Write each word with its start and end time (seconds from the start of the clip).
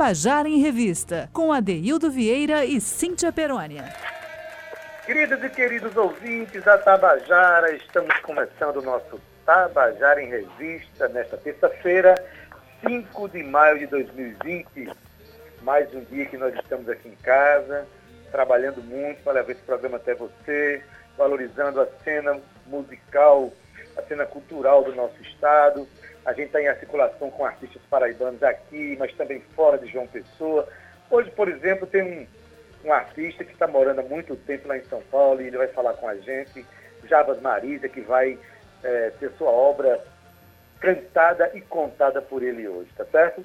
Tabajara 0.00 0.48
em 0.48 0.62
Revista, 0.62 1.28
com 1.30 1.52
Adeildo 1.52 2.10
Vieira 2.10 2.64
e 2.64 2.80
Cíntia 2.80 3.30
Perônia. 3.30 3.84
Queridos 5.04 5.44
e 5.44 5.50
queridos 5.50 5.94
ouvintes 5.94 6.64
da 6.64 6.78
Tabajara, 6.78 7.70
estamos 7.74 8.18
começando 8.20 8.78
o 8.78 8.82
nosso 8.82 9.20
Tabajara 9.44 10.22
em 10.22 10.30
Revista 10.30 11.06
nesta 11.08 11.36
terça-feira, 11.36 12.14
5 12.82 13.28
de 13.28 13.42
maio 13.42 13.78
de 13.78 13.88
2020. 13.88 14.90
Mais 15.60 15.94
um 15.94 16.02
dia 16.04 16.24
que 16.24 16.38
nós 16.38 16.54
estamos 16.54 16.88
aqui 16.88 17.10
em 17.10 17.16
casa, 17.16 17.86
trabalhando 18.32 18.82
muito 18.82 19.22
para 19.22 19.34
levar 19.34 19.52
esse 19.52 19.60
programa 19.60 19.98
até 19.98 20.14
você, 20.14 20.82
valorizando 21.18 21.78
a 21.78 21.86
cena 22.02 22.40
musical, 22.66 23.52
a 23.98 24.02
cena 24.04 24.24
cultural 24.24 24.82
do 24.82 24.94
nosso 24.94 25.20
estado. 25.20 25.86
A 26.24 26.32
gente 26.32 26.46
está 26.46 26.60
em 26.60 26.68
articulação 26.68 27.30
com 27.30 27.44
artistas 27.44 27.80
paraibanos 27.88 28.42
aqui, 28.42 28.96
mas 28.98 29.12
também 29.14 29.40
fora 29.54 29.78
de 29.78 29.90
João 29.90 30.06
Pessoa. 30.06 30.68
Hoje, 31.10 31.30
por 31.30 31.48
exemplo, 31.48 31.86
tem 31.86 32.02
um, 32.02 32.26
um 32.88 32.92
artista 32.92 33.44
que 33.44 33.52
está 33.52 33.66
morando 33.66 34.00
há 34.00 34.04
muito 34.04 34.36
tempo 34.36 34.68
lá 34.68 34.76
em 34.76 34.84
São 34.84 35.02
Paulo 35.10 35.40
e 35.40 35.46
ele 35.46 35.56
vai 35.56 35.68
falar 35.68 35.94
com 35.94 36.08
a 36.08 36.16
gente, 36.16 36.64
Jabas 37.04 37.40
Marisa, 37.40 37.88
que 37.88 38.00
vai 38.00 38.38
é, 38.82 39.10
ter 39.18 39.30
sua 39.32 39.50
obra 39.50 40.02
cantada 40.78 41.50
e 41.54 41.60
contada 41.60 42.22
por 42.22 42.42
ele 42.42 42.66
hoje, 42.66 42.90
tá 42.96 43.04
certo? 43.06 43.44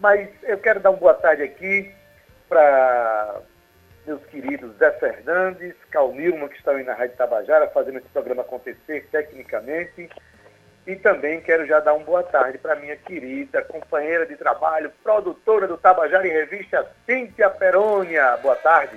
Mas 0.00 0.28
eu 0.42 0.58
quero 0.58 0.80
dar 0.80 0.90
uma 0.90 0.98
boa 0.98 1.14
tarde 1.14 1.42
aqui 1.42 1.92
para 2.48 3.40
meus 4.06 4.24
queridos 4.26 4.76
Zé 4.76 4.90
Fernandes, 4.92 5.74
Calmilma, 5.90 6.48
que 6.48 6.56
estão 6.56 6.74
aí 6.76 6.84
na 6.84 6.94
Rádio 6.94 7.16
Tabajara, 7.16 7.68
fazendo 7.68 7.98
esse 7.98 8.08
programa 8.08 8.42
acontecer 8.42 9.08
tecnicamente. 9.10 10.10
E 10.86 10.96
também 10.96 11.40
quero 11.40 11.66
já 11.66 11.80
dar 11.80 11.94
uma 11.94 12.04
boa 12.04 12.22
tarde 12.22 12.58
para 12.58 12.76
minha 12.76 12.94
querida 12.94 13.62
companheira 13.62 14.26
de 14.26 14.36
trabalho, 14.36 14.92
produtora 15.02 15.66
do 15.66 15.78
Tabajara 15.78 16.26
em 16.26 16.30
Revista, 16.30 16.86
Cíntia 17.06 17.48
Perônia. 17.48 18.36
Boa 18.42 18.56
tarde. 18.56 18.94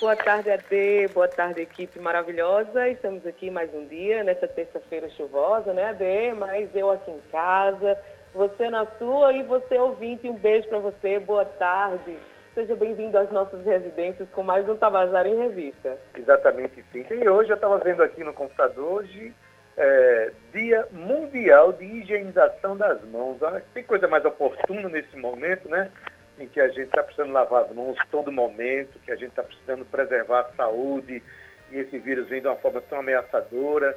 Boa 0.00 0.14
tarde, 0.14 0.50
AD. 0.50 1.08
Boa 1.12 1.26
tarde, 1.26 1.62
equipe 1.62 1.98
maravilhosa. 1.98 2.88
Estamos 2.88 3.26
aqui 3.26 3.50
mais 3.50 3.72
um 3.74 3.84
dia, 3.86 4.22
nessa 4.22 4.46
terça-feira 4.46 5.08
chuvosa, 5.10 5.72
né, 5.72 5.86
AD? 5.86 6.34
Mas 6.38 6.68
eu 6.74 6.90
aqui 6.90 7.10
em 7.10 7.20
casa, 7.32 7.98
você 8.32 8.70
na 8.70 8.86
sua 8.98 9.32
e 9.32 9.42
você 9.42 9.76
ouvinte. 9.76 10.28
Um 10.28 10.34
beijo 10.34 10.68
para 10.68 10.78
você. 10.78 11.18
Boa 11.18 11.44
tarde. 11.44 12.16
Seja 12.54 12.76
bem-vindo 12.76 13.18
às 13.18 13.32
nossas 13.32 13.64
residências 13.64 14.28
com 14.30 14.44
mais 14.44 14.68
um 14.68 14.76
Tabajara 14.76 15.28
em 15.28 15.36
Revista. 15.36 15.98
Exatamente, 16.16 16.84
Cíntia. 16.92 17.16
E 17.16 17.28
hoje 17.28 17.50
eu 17.50 17.56
estava 17.56 17.78
vendo 17.78 18.04
aqui 18.04 18.22
no 18.22 18.32
computador, 18.32 19.00
hoje 19.00 19.34
é, 19.76 20.32
Dia 20.52 20.86
Mundial 20.92 21.72
de 21.72 21.84
Higienização 21.84 22.76
das 22.76 23.02
Mãos. 23.04 23.38
Tem 23.72 23.82
coisa 23.82 24.06
mais 24.06 24.24
oportuna 24.24 24.88
nesse 24.88 25.16
momento, 25.16 25.68
né? 25.68 25.90
Em 26.38 26.48
que 26.48 26.60
a 26.60 26.68
gente 26.68 26.86
está 26.86 27.02
precisando 27.02 27.32
lavar 27.32 27.64
as 27.64 27.72
mãos 27.72 27.96
todo 28.10 28.32
momento, 28.32 28.98
que 29.00 29.12
a 29.12 29.16
gente 29.16 29.30
está 29.30 29.42
precisando 29.42 29.84
preservar 29.84 30.40
a 30.40 30.56
saúde 30.56 31.22
e 31.70 31.78
esse 31.78 31.98
vírus 31.98 32.28
vem 32.28 32.40
de 32.40 32.46
uma 32.46 32.56
forma 32.56 32.80
tão 32.82 32.98
ameaçadora. 32.98 33.96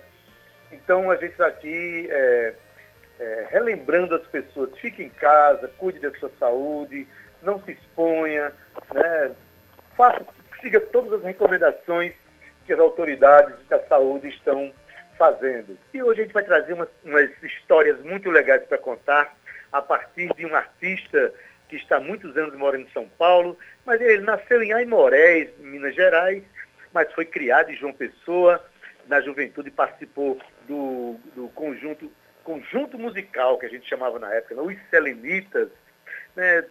Então 0.71 1.09
a 1.09 1.15
gente 1.15 1.31
está 1.31 1.47
aqui 1.47 2.07
é, 2.09 2.53
é, 3.19 3.47
relembrando 3.49 4.15
as 4.15 4.25
pessoas, 4.27 4.77
fique 4.79 5.03
em 5.03 5.09
casa, 5.09 5.67
cuide 5.77 5.99
da 5.99 6.11
sua 6.19 6.31
saúde, 6.39 7.07
não 7.41 7.61
se 7.63 7.71
exponha, 7.71 8.51
né? 8.93 9.31
Faça, 9.95 10.25
siga 10.61 10.79
todas 10.79 11.13
as 11.13 11.23
recomendações 11.23 12.13
que 12.65 12.73
as 12.73 12.79
autoridades 12.79 13.55
da 13.67 13.79
saúde 13.87 14.27
estão 14.27 14.71
fazendo. 15.17 15.77
E 15.93 16.01
hoje 16.01 16.21
a 16.21 16.23
gente 16.23 16.33
vai 16.33 16.43
trazer 16.43 16.73
umas, 16.73 16.89
umas 17.03 17.29
histórias 17.43 17.99
muito 18.01 18.29
legais 18.29 18.63
para 18.65 18.77
contar 18.77 19.35
a 19.71 19.81
partir 19.81 20.33
de 20.35 20.45
um 20.45 20.55
artista 20.55 21.33
que 21.67 21.75
está 21.75 21.97
há 21.97 21.99
muitos 21.99 22.35
anos 22.37 22.55
morando 22.55 22.85
em 22.85 22.91
São 22.91 23.07
Paulo, 23.17 23.57
mas 23.85 23.99
ele 23.99 24.23
nasceu 24.23 24.63
em 24.63 24.71
Aimorés, 24.71 25.49
Minas 25.59 25.93
Gerais, 25.95 26.43
mas 26.93 27.11
foi 27.13 27.25
criado 27.25 27.71
em 27.71 27.75
João 27.75 27.93
Pessoa, 27.93 28.63
na 29.07 29.21
juventude 29.21 29.69
participou 29.69 30.39
do, 30.67 31.15
do 31.35 31.49
conjunto, 31.49 32.11
conjunto 32.43 32.97
musical 32.97 33.57
que 33.57 33.65
a 33.65 33.69
gente 33.69 33.87
chamava 33.87 34.19
na 34.19 34.33
época, 34.33 34.61
os 34.61 34.77
Selenitas, 34.89 35.69
né? 36.35 36.65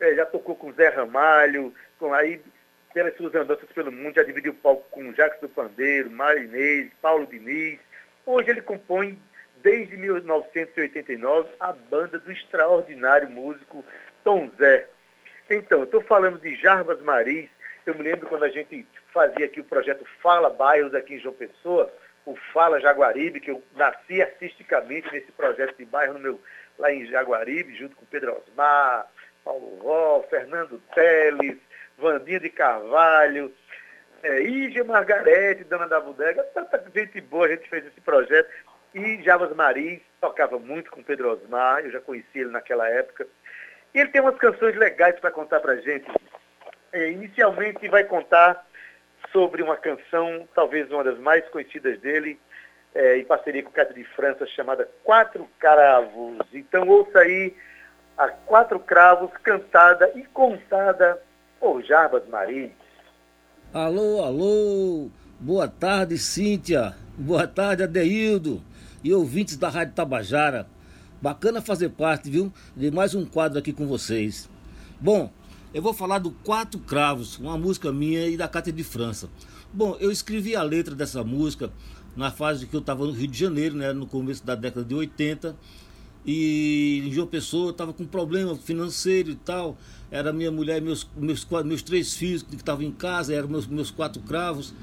É, 0.00 0.14
já 0.14 0.24
tocou 0.24 0.54
com 0.54 0.72
Zé 0.72 0.88
Ramalho, 0.90 1.74
com 1.98 2.14
aí 2.14 2.40
pelas 2.94 3.16
suas 3.16 3.34
andanças 3.34 3.68
pelo 3.72 3.90
mundo, 3.90 4.14
já 4.14 4.22
dividiu 4.22 4.52
o 4.52 4.54
palco 4.54 4.86
com 4.90 5.12
Jacques 5.12 5.40
do 5.40 5.48
Pandeiro, 5.48 6.10
Marinês, 6.10 6.90
Paulo 7.02 7.26
Diniz, 7.26 7.78
Hoje 8.30 8.50
ele 8.50 8.60
compõe, 8.60 9.18
desde 9.62 9.96
1989, 9.96 11.48
a 11.58 11.72
banda 11.72 12.18
do 12.18 12.30
extraordinário 12.30 13.30
músico 13.30 13.82
Tom 14.22 14.50
Zé. 14.58 14.86
Então, 15.48 15.84
estou 15.84 16.02
falando 16.02 16.38
de 16.38 16.54
Jarbas 16.56 17.00
Maris. 17.00 17.48
Eu 17.86 17.94
me 17.94 18.02
lembro 18.02 18.28
quando 18.28 18.42
a 18.42 18.50
gente 18.50 18.86
fazia 19.14 19.46
aqui 19.46 19.60
o 19.60 19.64
projeto 19.64 20.04
Fala 20.22 20.50
Bairros 20.50 20.94
aqui 20.94 21.14
em 21.14 21.18
João 21.18 21.34
Pessoa, 21.34 21.90
o 22.26 22.36
Fala 22.52 22.78
Jaguaribe, 22.78 23.40
que 23.40 23.50
eu 23.50 23.62
nasci 23.74 24.20
artisticamente 24.20 25.10
nesse 25.10 25.32
projeto 25.32 25.78
de 25.78 25.86
bairro 25.86 26.12
no 26.12 26.20
meu, 26.20 26.40
lá 26.78 26.92
em 26.92 27.06
Jaguaribe, 27.06 27.76
junto 27.76 27.96
com 27.96 28.04
Pedro 28.04 28.36
Osmar, 28.36 29.10
Paulo 29.42 29.78
Ró, 29.80 30.22
Fernando 30.28 30.78
Teles, 30.94 31.56
Vandinha 31.96 32.40
de 32.40 32.50
Carvalho, 32.50 33.50
é, 34.22 34.42
Ígia 34.42 34.84
Margarete, 34.84 35.64
dona 35.64 35.86
da 35.86 36.00
bodega, 36.00 36.42
tanta 36.54 36.82
gente 36.94 37.20
boa, 37.20 37.46
a 37.46 37.50
gente 37.50 37.68
fez 37.68 37.86
esse 37.86 38.00
projeto. 38.00 38.48
E 38.94 39.22
Javas 39.22 39.54
Maris 39.54 40.00
tocava 40.20 40.58
muito 40.58 40.90
com 40.90 41.02
Pedro 41.02 41.30
Osmar, 41.30 41.84
eu 41.84 41.90
já 41.90 42.00
conheci 42.00 42.38
ele 42.38 42.50
naquela 42.50 42.88
época. 42.88 43.26
E 43.94 44.00
ele 44.00 44.10
tem 44.10 44.20
umas 44.20 44.36
canções 44.36 44.76
legais 44.76 45.18
para 45.20 45.30
contar 45.30 45.60
para 45.60 45.76
gente. 45.76 46.06
É, 46.92 47.10
inicialmente 47.10 47.86
vai 47.88 48.04
contar 48.04 48.66
sobre 49.30 49.62
uma 49.62 49.76
canção, 49.76 50.48
talvez 50.54 50.90
uma 50.90 51.04
das 51.04 51.18
mais 51.18 51.46
conhecidas 51.48 51.98
dele, 52.00 52.40
é, 52.94 53.18
em 53.18 53.24
parceria 53.24 53.62
com 53.62 53.70
o 53.70 53.72
Cássio 53.72 53.94
de 53.94 54.04
França, 54.04 54.46
chamada 54.46 54.88
Quatro 55.04 55.48
Cravos. 55.58 56.38
Então 56.52 56.88
ouça 56.88 57.20
aí 57.20 57.54
a 58.16 58.28
Quatro 58.28 58.80
Cravos, 58.80 59.30
cantada 59.42 60.10
e 60.14 60.24
contada 60.24 61.22
por 61.60 61.82
Jarbas 61.82 62.26
Maris. 62.28 62.72
Alô, 63.72 64.24
alô, 64.24 65.10
boa 65.38 65.68
tarde, 65.68 66.16
Cíntia, 66.16 66.96
boa 67.18 67.46
tarde, 67.46 67.82
Adeildo 67.82 68.62
e 69.04 69.12
ouvintes 69.12 69.58
da 69.58 69.68
Rádio 69.68 69.92
Tabajara. 69.92 70.66
Bacana 71.20 71.60
fazer 71.60 71.90
parte, 71.90 72.30
viu, 72.30 72.50
de 72.74 72.90
mais 72.90 73.14
um 73.14 73.26
quadro 73.26 73.58
aqui 73.58 73.70
com 73.74 73.86
vocês. 73.86 74.48
Bom, 74.98 75.30
eu 75.74 75.82
vou 75.82 75.92
falar 75.92 76.18
do 76.18 76.30
Quatro 76.30 76.80
Cravos, 76.80 77.38
uma 77.38 77.58
música 77.58 77.92
minha 77.92 78.26
e 78.26 78.38
da 78.38 78.48
Cátia 78.48 78.72
de 78.72 78.82
França. 78.82 79.28
Bom, 79.70 79.98
eu 80.00 80.10
escrevi 80.10 80.56
a 80.56 80.62
letra 80.62 80.94
dessa 80.94 81.22
música 81.22 81.70
na 82.16 82.30
fase 82.30 82.66
que 82.66 82.74
eu 82.74 82.80
estava 82.80 83.04
no 83.04 83.12
Rio 83.12 83.28
de 83.28 83.38
Janeiro, 83.38 83.76
né, 83.76 83.92
no 83.92 84.06
começo 84.06 84.46
da 84.46 84.54
década 84.54 84.86
de 84.86 84.94
80, 84.94 85.54
e 86.24 87.04
em 87.06 87.12
João 87.12 87.26
Pessoa 87.26 87.70
estava 87.70 87.92
com 87.92 88.04
problema 88.04 88.54
financeiro 88.56 89.30
e 89.30 89.34
tal. 89.34 89.78
Era 90.10 90.32
minha 90.32 90.50
mulher 90.50 90.80
meus, 90.80 91.08
meus, 91.16 91.46
meus 91.64 91.82
três 91.82 92.14
filhos 92.14 92.42
que 92.42 92.56
estavam 92.56 92.84
em 92.84 92.92
casa, 92.92 93.34
eram 93.34 93.48
meus, 93.48 93.66
meus 93.66 93.90
quatro 93.90 94.20
cravos. 94.22 94.74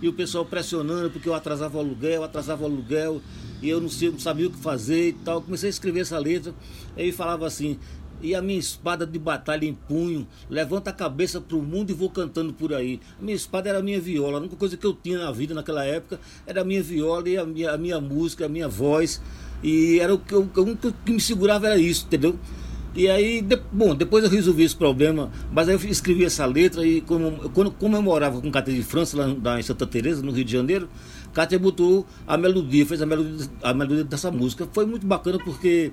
E 0.00 0.08
o 0.08 0.12
pessoal 0.12 0.44
pressionando 0.44 1.10
porque 1.10 1.28
eu 1.28 1.34
atrasava 1.34 1.76
o 1.76 1.80
aluguel, 1.80 2.24
atrasava 2.24 2.62
o 2.62 2.66
aluguel, 2.66 3.22
e 3.62 3.68
eu 3.68 3.80
não, 3.80 3.88
não 3.88 4.18
sabia 4.18 4.48
o 4.48 4.50
que 4.50 4.58
fazer 4.58 5.10
e 5.10 5.12
tal. 5.12 5.40
Comecei 5.40 5.68
a 5.68 5.70
escrever 5.70 6.00
essa 6.00 6.18
letra, 6.18 6.52
aí 6.96 7.12
falava 7.12 7.46
assim, 7.46 7.78
e 8.22 8.34
a 8.36 8.40
minha 8.40 8.58
espada 8.58 9.04
de 9.04 9.18
batalha 9.18 9.66
em 9.66 9.74
punho, 9.74 10.26
levanta 10.48 10.90
a 10.90 10.92
cabeça 10.92 11.40
para 11.40 11.56
o 11.56 11.62
mundo 11.62 11.90
e 11.90 11.92
vou 11.92 12.08
cantando 12.08 12.52
por 12.52 12.72
aí. 12.72 13.00
A 13.20 13.22
minha 13.22 13.34
espada 13.34 13.68
era 13.68 13.78
a 13.78 13.82
minha 13.82 14.00
viola, 14.00 14.38
a 14.38 14.40
única 14.40 14.54
coisa 14.54 14.76
que 14.76 14.86
eu 14.86 14.94
tinha 14.94 15.18
na 15.18 15.32
vida 15.32 15.52
naquela 15.52 15.84
época 15.84 16.20
era 16.46 16.60
a 16.60 16.64
minha 16.64 16.82
viola 16.82 17.28
e 17.28 17.36
a 17.36 17.44
minha, 17.44 17.72
a 17.72 17.76
minha 17.78 18.00
música, 18.00 18.46
a 18.46 18.48
minha 18.48 18.68
voz. 18.68 19.20
E 19.62 20.00
era 20.00 20.14
o 20.14 20.18
que, 20.18 20.34
o, 20.34 20.42
o 20.42 20.92
que 21.04 21.12
me 21.12 21.20
segurava 21.20 21.66
era 21.66 21.78
isso, 21.78 22.06
entendeu? 22.06 22.38
E 22.94 23.08
aí, 23.08 23.40
de, 23.40 23.58
bom, 23.72 23.94
depois 23.94 24.22
eu 24.22 24.28
resolvi 24.28 24.64
esse 24.64 24.76
problema, 24.76 25.30
mas 25.50 25.66
aí 25.66 25.74
eu 25.74 25.80
escrevi 25.90 26.24
essa 26.24 26.44
letra 26.44 26.86
e 26.86 27.00
como, 27.00 27.48
quando, 27.50 27.70
como 27.70 27.96
eu 27.96 28.02
morava 28.02 28.38
com 28.38 28.50
Cátia 28.50 28.74
de 28.74 28.82
França, 28.82 29.16
lá, 29.16 29.34
lá 29.42 29.58
em 29.58 29.62
Santa 29.62 29.86
Teresa, 29.86 30.22
no 30.22 30.30
Rio 30.30 30.44
de 30.44 30.52
Janeiro, 30.52 30.88
Cátia 31.32 31.58
botou 31.58 32.06
a 32.26 32.36
melodia, 32.36 32.84
fez 32.84 33.00
a 33.00 33.06
melodia, 33.06 33.48
a 33.62 33.72
melodia 33.72 34.04
dessa 34.04 34.30
música. 34.30 34.68
Foi 34.70 34.84
muito 34.84 35.06
bacana 35.06 35.38
porque 35.38 35.90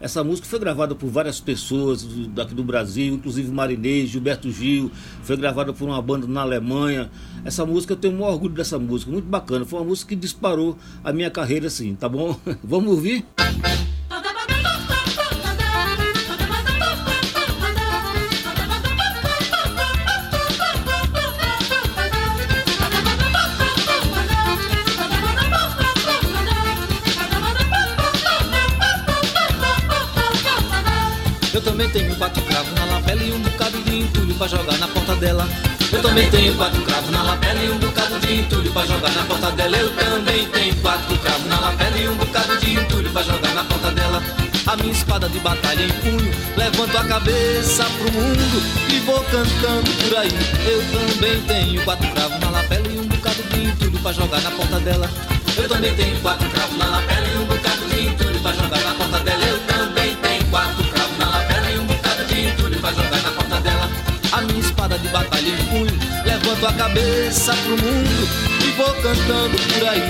essa 0.00 0.24
música 0.24 0.48
foi 0.48 0.58
gravada 0.58 0.94
por 0.94 1.08
várias 1.10 1.40
pessoas 1.40 2.02
daqui 2.28 2.54
do 2.54 2.64
Brasil, 2.64 3.14
inclusive 3.14 3.50
Marinês, 3.50 4.08
Gilberto 4.08 4.50
Gil, 4.50 4.90
foi 5.22 5.36
gravada 5.36 5.74
por 5.74 5.86
uma 5.86 6.00
banda 6.00 6.26
na 6.26 6.40
Alemanha. 6.40 7.10
Essa 7.44 7.66
música, 7.66 7.92
eu 7.92 7.96
tenho 7.98 8.14
um 8.14 8.22
orgulho 8.22 8.54
dessa 8.54 8.78
música, 8.78 9.12
muito 9.12 9.28
bacana. 9.28 9.66
Foi 9.66 9.78
uma 9.78 9.84
música 9.84 10.08
que 10.08 10.16
disparou 10.16 10.78
a 11.04 11.12
minha 11.12 11.30
carreira, 11.30 11.66
assim, 11.66 11.94
tá 11.94 12.08
bom? 12.08 12.38
Vamos 12.64 12.90
ouvir? 12.90 13.26
Pra 34.40 34.48
jogar 34.48 34.78
na 34.78 34.88
porta 34.88 35.14
dela. 35.16 35.46
Eu 35.92 36.00
também 36.00 36.30
tenho 36.30 36.54
quatro 36.54 36.80
cravos 36.80 37.10
na 37.10 37.22
lapela 37.22 37.62
e 37.62 37.70
um 37.70 37.78
bocado 37.78 38.18
de 38.20 38.36
entulho 38.36 38.72
pra 38.72 38.86
jogar 38.86 39.10
na 39.10 39.22
porta 39.24 39.50
dela. 39.50 39.76
Eu 39.76 39.90
também 39.90 40.48
tenho 40.48 40.74
quatro 40.76 41.18
cravos 41.18 41.46
na 41.46 41.60
lapela 41.60 41.98
e 41.98 42.08
um 42.08 42.14
bocado 42.14 42.56
de 42.56 42.72
entulho 42.72 43.10
pra 43.10 43.22
jogar 43.22 43.54
na 43.54 43.64
porta 43.64 43.90
dela. 43.90 44.22
A 44.66 44.76
minha 44.76 44.92
espada 44.92 45.28
de 45.28 45.38
batalha 45.40 45.82
em 45.82 45.90
punho, 45.90 46.32
levanto 46.56 46.96
a 46.96 47.04
cabeça 47.04 47.84
pro 47.84 48.12
mundo 48.12 48.62
e 48.90 49.00
vou 49.00 49.22
cantando 49.24 49.90
por 50.04 50.16
aí. 50.16 50.32
Eu 50.64 50.82
também 50.90 51.42
tenho 51.42 51.84
quatro 51.84 52.08
cravos 52.08 52.40
na 52.40 52.48
lapela 52.48 52.88
e 52.88 52.98
um 52.98 53.06
bocado 53.08 53.42
de 53.42 53.64
entulho 53.64 53.98
pra 53.98 54.12
jogar 54.12 54.40
na 54.40 54.50
porta 54.52 54.80
dela. 54.80 55.10
Eu 55.54 55.68
também 55.68 55.94
tenho 55.94 56.18
quatro 56.20 56.48
cravos 56.48 56.78
na 56.78 56.86
lapela 56.86 57.26
e 57.26 57.36
um 57.36 57.44
bocado 57.44 57.88
de 57.90 58.06
entulho 58.06 58.40
pra 58.40 58.52
jogar 58.52 58.80
na 58.80 58.94
porta 58.94 59.20
dela. 59.20 59.39
Em 65.50 65.56
punho, 65.66 65.98
levanto 66.24 66.66
a 66.66 66.72
cabeça 66.72 67.52
pro 67.54 67.76
mundo 67.76 68.28
e 68.64 68.70
vou 68.72 68.94
cantando 68.94 69.56
por 69.74 69.88
aí. 69.88 70.02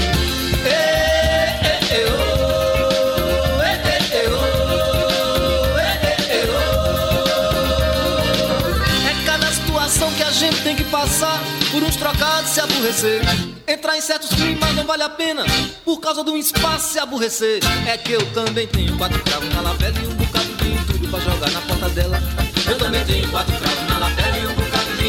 É 9.06 9.24
cada 9.24 9.46
situação 9.52 10.12
que 10.12 10.22
a 10.22 10.30
gente 10.30 10.60
tem 10.62 10.76
que 10.76 10.84
passar 10.84 11.40
por 11.70 11.82
uns 11.82 11.96
trocados 11.96 12.50
se 12.50 12.60
aborrecer. 12.60 13.22
Entrar 13.66 13.96
em 13.96 14.00
certos 14.00 14.30
climas 14.30 14.74
não 14.74 14.84
vale 14.84 15.02
a 15.02 15.08
pena 15.08 15.44
por 15.84 16.00
causa 16.00 16.24
de 16.24 16.30
um 16.30 16.36
espaço 16.36 16.92
se 16.92 16.98
aborrecer. 16.98 17.60
É 17.86 17.96
que 17.96 18.12
eu 18.12 18.26
também 18.32 18.66
tenho 18.66 18.96
quatro 18.98 19.22
cravos 19.22 19.54
na 19.54 19.60
lapela 19.60 19.96
e 19.98 20.06
um 20.06 20.14
bocado 20.14 20.52
de 20.56 20.72
entulho 20.72 21.08
pra 21.08 21.20
jogar 21.20 21.50
na 21.50 21.60
porta 21.62 21.88
dela. 21.90 22.20
Eu 22.68 22.78
também 22.78 23.04
tenho 23.04 23.28
quatro 23.30 23.56
cravos 23.56 23.69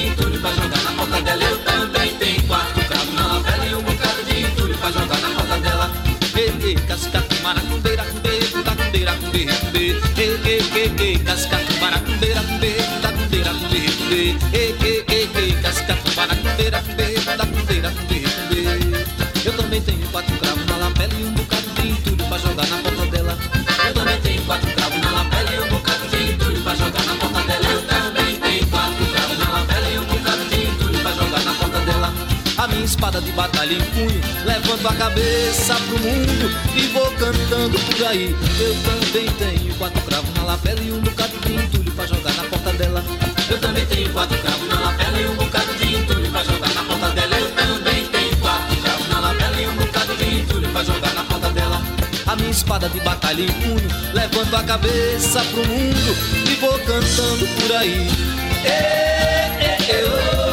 de 0.02 0.08
entulho 0.08 0.42
pra 0.42 0.52
jogar 0.52 0.82
na 0.84 0.92
porta 0.94 1.22
dela. 1.22 1.44
Eu 1.44 1.58
também 1.60 2.16
tenho 2.16 2.44
quatro 2.48 2.84
cravos 2.86 3.14
na 3.14 3.28
lapela 3.28 3.66
e 3.66 3.76
um 3.76 3.82
bocado 3.82 4.24
de 4.24 4.42
entulho 4.42 4.78
pra 4.78 4.92
jogar 4.92 5.20
na 5.20 5.30
porta 5.30 5.58
dela. 5.60 5.92
Ei, 6.36 6.54
ei, 6.64 6.76
cascata, 6.76 7.36
maracumbeira, 7.44 8.04
cumbeira, 8.06 8.48
cumbeira, 8.48 9.14
cumbeira, 9.14 9.54
cumbeira. 9.56 10.00
Ei, 10.18 10.40
ei, 10.46 10.62
ei, 10.76 10.92
ei, 11.00 11.20
cascata, 11.20 11.74
maracumbeira, 11.80 12.42
cumbeira, 12.42 12.84
cumbeira, 12.84 13.14
cumbeira, 13.14 13.54
cumbeira. 13.54 14.40
Ei, 14.54 14.76
ei, 14.82 15.06
ei, 15.08 15.30
ei, 15.36 15.52
cascata, 15.62 16.12
maracumbeira, 16.16 16.82
cumbeira, 16.82 17.22
cumbeira, 17.22 17.92
cumbeira, 17.92 18.32
cumbeira. 18.32 19.06
Eu 19.46 19.54
também 19.54 19.82
tenho 19.82 20.08
quatro 20.08 20.36
de 33.32 33.36
batalha 33.36 33.74
em 33.74 33.82
punho, 33.82 34.22
levanto 34.46 34.88
a 34.88 34.94
cabeça 34.94 35.76
pro 35.76 36.00
mundo 36.00 36.52
e 36.76 36.82
vou 36.88 37.10
cantando 37.12 37.80
por 37.80 38.08
aí. 38.08 38.36
Eu 38.60 38.76
também 38.84 39.30
tenho 39.38 39.74
quatro 39.76 40.02
cravos 40.02 40.34
na 40.36 40.44
lapela 40.44 40.82
e 40.82 40.92
um 40.92 41.00
bocado 41.00 41.38
de 41.40 41.54
entulho 41.54 41.92
pra 41.92 42.06
jogar 42.06 42.34
na 42.34 42.44
porta 42.44 42.74
dela. 42.74 43.04
Eu 43.50 43.60
também 43.60 43.86
tenho 43.86 44.10
quatro 44.12 44.38
cravos 44.38 44.68
na 44.68 44.80
lapela 44.80 45.20
e 45.20 45.28
um 45.28 45.36
bocado 45.36 45.74
de 45.76 45.96
entulho 45.96 46.32
pra 46.32 46.44
jogar 46.44 46.74
na 46.74 46.84
porta 46.84 47.10
dela. 47.10 47.38
Eu 47.38 47.52
também 47.52 48.06
tenho 48.06 48.38
quatro 48.38 48.76
cravos 48.78 49.08
na 49.08 49.20
lapela 49.20 49.62
e 49.62 49.68
um 49.68 49.76
bocado 49.76 50.16
de 50.16 50.36
entulho 50.36 50.70
pra 50.70 50.84
jogar 50.84 51.14
na 51.14 51.24
porta 51.24 51.50
dela. 51.50 51.82
A 52.28 52.36
minha 52.36 52.52
espada 52.52 52.90
de 52.90 53.00
batalha 53.00 53.42
em 53.42 53.48
punho, 53.48 53.88
levanto 54.14 54.56
a 54.56 54.64
cabeça 54.64 55.44
pro 55.46 55.66
mundo 55.68 56.16
e 56.50 56.56
vou 56.56 56.78
cantando 56.80 57.48
por 57.48 57.76
aí. 57.78 58.08
Ei, 58.64 59.66
ei, 59.66 59.96
ei, 59.96 60.04
oh, 60.06 60.51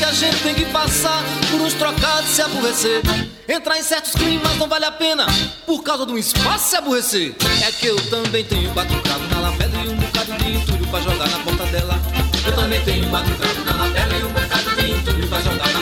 que 0.00 0.04
a 0.04 0.12
gente 0.14 0.42
tem 0.42 0.54
que 0.54 0.64
passar 0.66 1.22
por 1.50 1.60
uns 1.60 1.74
trocados 1.74 2.30
se 2.30 2.40
aborrecer. 2.40 3.02
Entrar 3.46 3.78
em 3.78 3.82
certos 3.82 4.12
climas 4.12 4.56
não 4.56 4.66
vale 4.66 4.86
a 4.86 4.90
pena 4.90 5.26
por 5.66 5.82
causa 5.82 6.06
de 6.06 6.12
um 6.12 6.16
espaço 6.16 6.70
se 6.70 6.76
aborrecer. 6.76 7.34
É 7.66 7.70
que 7.70 7.86
eu 7.86 7.96
também 8.08 8.42
tenho 8.42 8.72
cravos 8.72 9.30
na 9.30 9.40
lapela 9.40 9.84
e 9.84 9.88
um 9.90 9.96
bocado 9.96 10.32
de 10.42 10.56
entulho 10.56 10.86
pra 10.86 11.00
jogar 11.02 11.28
na 11.28 11.38
ponta 11.40 11.66
dela. 11.66 12.00
Eu 12.46 12.52
também 12.54 12.82
tenho 12.82 13.10
cravos 13.10 13.64
na 13.66 13.72
lapela 13.84 14.16
e 14.16 14.24
um 14.24 14.32
bocado 14.32 14.76
de 14.76 14.90
entulho 14.90 15.28
pra 15.28 15.40
jogar 15.42 15.68
na 15.70 15.79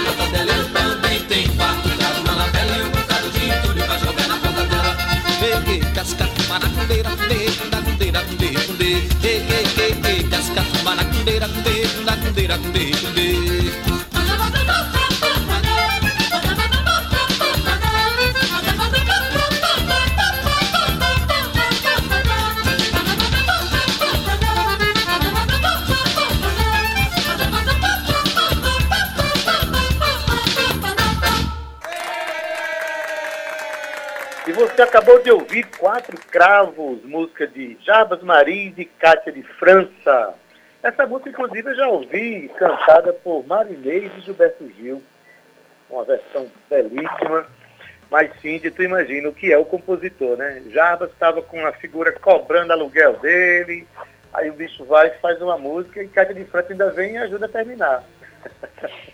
você 34.78 34.82
acabou 34.82 35.20
de 35.20 35.28
ouvir 35.32 35.66
Quatro 35.76 36.16
Cravos, 36.30 37.02
música 37.02 37.48
de 37.48 37.76
Jarbas 37.84 38.22
Marins 38.22 38.74
e 38.78 38.84
Cátia 38.84 39.32
de 39.32 39.42
França. 39.42 40.34
Essa 40.80 41.04
música, 41.04 41.30
inclusive, 41.30 41.68
eu 41.68 41.74
já 41.74 41.88
ouvi 41.88 42.48
cantada 42.56 43.12
por 43.12 43.44
Marinês 43.44 44.12
e 44.16 44.20
Gilberto 44.20 44.70
Gil. 44.78 45.02
Uma 45.90 46.04
versão 46.04 46.46
belíssima. 46.70 47.44
Mas, 48.08 48.30
Cindy, 48.40 48.70
tu 48.70 48.84
imagina 48.84 49.28
o 49.28 49.34
que 49.34 49.52
é 49.52 49.58
o 49.58 49.64
compositor, 49.64 50.36
né? 50.36 50.62
Jarbas 50.68 51.10
estava 51.10 51.42
com 51.42 51.66
a 51.66 51.72
figura 51.72 52.12
cobrando 52.12 52.72
aluguel 52.72 53.14
dele, 53.14 53.84
aí 54.32 54.48
o 54.48 54.54
bicho 54.54 54.84
vai 54.84 55.10
faz 55.18 55.42
uma 55.42 55.58
música 55.58 56.00
e 56.00 56.06
Cátia 56.06 56.36
de 56.36 56.44
França 56.44 56.70
ainda 56.70 56.88
vem 56.92 57.14
e 57.14 57.18
ajuda 57.18 57.46
a 57.46 57.48
terminar. 57.48 58.04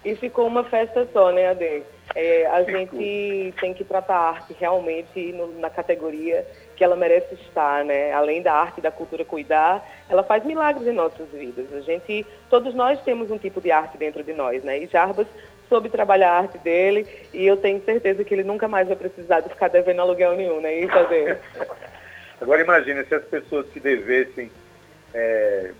E 0.05 0.15
ficou 0.17 0.47
uma 0.47 0.65
festa 0.65 1.09
só, 1.13 1.33
né, 1.33 1.49
Ade? 1.49 1.83
É, 2.15 2.47
a 2.47 2.63
Ficou. 2.65 2.79
gente 2.79 3.55
tem 3.61 3.73
que 3.75 3.83
tratar 3.85 4.15
a 4.17 4.29
arte 4.31 4.55
realmente 4.61 5.33
no- 5.33 5.59
na 5.59 5.71
categoria 5.71 6.47
que 6.77 6.85
ela 6.85 6.95
merece 6.95 7.35
estar, 7.35 7.85
né? 7.85 8.13
Além 8.13 8.43
da 8.43 8.53
arte 8.53 8.79
e 8.79 8.83
da 8.83 8.91
cultura 8.91 9.25
cuidar, 9.25 9.83
ela 10.09 10.23
faz 10.23 10.45
milagres 10.45 10.87
em 10.87 10.93
nossas 10.93 11.27
vidas. 11.31 11.73
A 11.73 11.81
gente, 11.81 12.27
todos 12.51 12.75
nós 12.75 13.01
temos 13.03 13.31
um 13.31 13.39
tipo 13.39 13.61
de 13.61 13.71
arte 13.71 13.97
dentro 13.97 14.23
de 14.23 14.33
nós, 14.35 14.63
né? 14.63 14.79
E 14.79 14.87
Jarbas 14.87 15.27
soube 15.69 15.89
trabalhar 15.89 16.31
a 16.33 16.39
arte 16.41 16.59
dele 16.59 17.07
e 17.33 17.47
eu 17.47 17.57
tenho 17.57 17.83
certeza 17.83 18.23
que 18.23 18.35
ele 18.35 18.45
nunca 18.45 18.69
mais 18.69 18.87
vai 18.87 18.97
precisar 18.97 19.41
de 19.41 19.49
ficar 19.49 19.69
devendo 19.69 20.01
aluguel 20.03 20.37
nenhum, 20.37 20.61
né? 20.61 20.75
Isso, 20.75 20.93
Ade? 20.99 21.39
Agora 22.41 22.61
imagina 22.61 23.03
se 23.05 23.15
as 23.15 23.25
pessoas 23.25 23.67
que 23.71 23.81
devessem 23.81 24.51
é, 25.15 25.71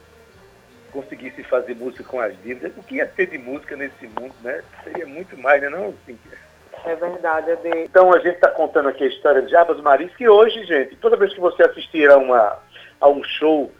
conseguissem 0.95 1.45
fazer 1.45 1.75
música 1.75 2.05
com 2.05 2.21
as 2.21 2.41
dívidas, 2.41 2.73
o 2.77 2.83
que 2.85 2.97
ia 2.97 3.07
ter 3.07 3.27
de 3.27 3.37
música 3.37 3.77
nesse 3.77 4.07
mundo, 4.07 4.33
né? 4.43 4.63
Seria 4.85 5.05
muito 5.05 5.37
mais, 5.37 5.61
né? 5.61 5.69
Não, 5.69 5.93
Cíntia? 6.07 6.39
É 6.85 6.95
verdade, 6.95 7.51
Ade. 7.51 7.69
Então 7.83 8.13
a 8.13 8.19
gente 8.19 8.37
está 8.37 8.49
contando 8.49 8.89
aqui 8.89 9.03
a 9.03 9.09
história 9.09 9.43
de 9.43 9.51
Jabas 9.51 9.81
Marins, 9.81 10.15
que 10.15 10.29
hoje, 10.29 10.65
gente, 10.65 10.95
toda 10.97 11.17
vez 11.17 11.35
que 11.35 11.41
você 11.41 11.65
assistir 11.65 12.09
a, 12.09 12.17
uma, 12.17 12.59
a 13.01 13.09
um 13.09 13.25
show 13.25 13.73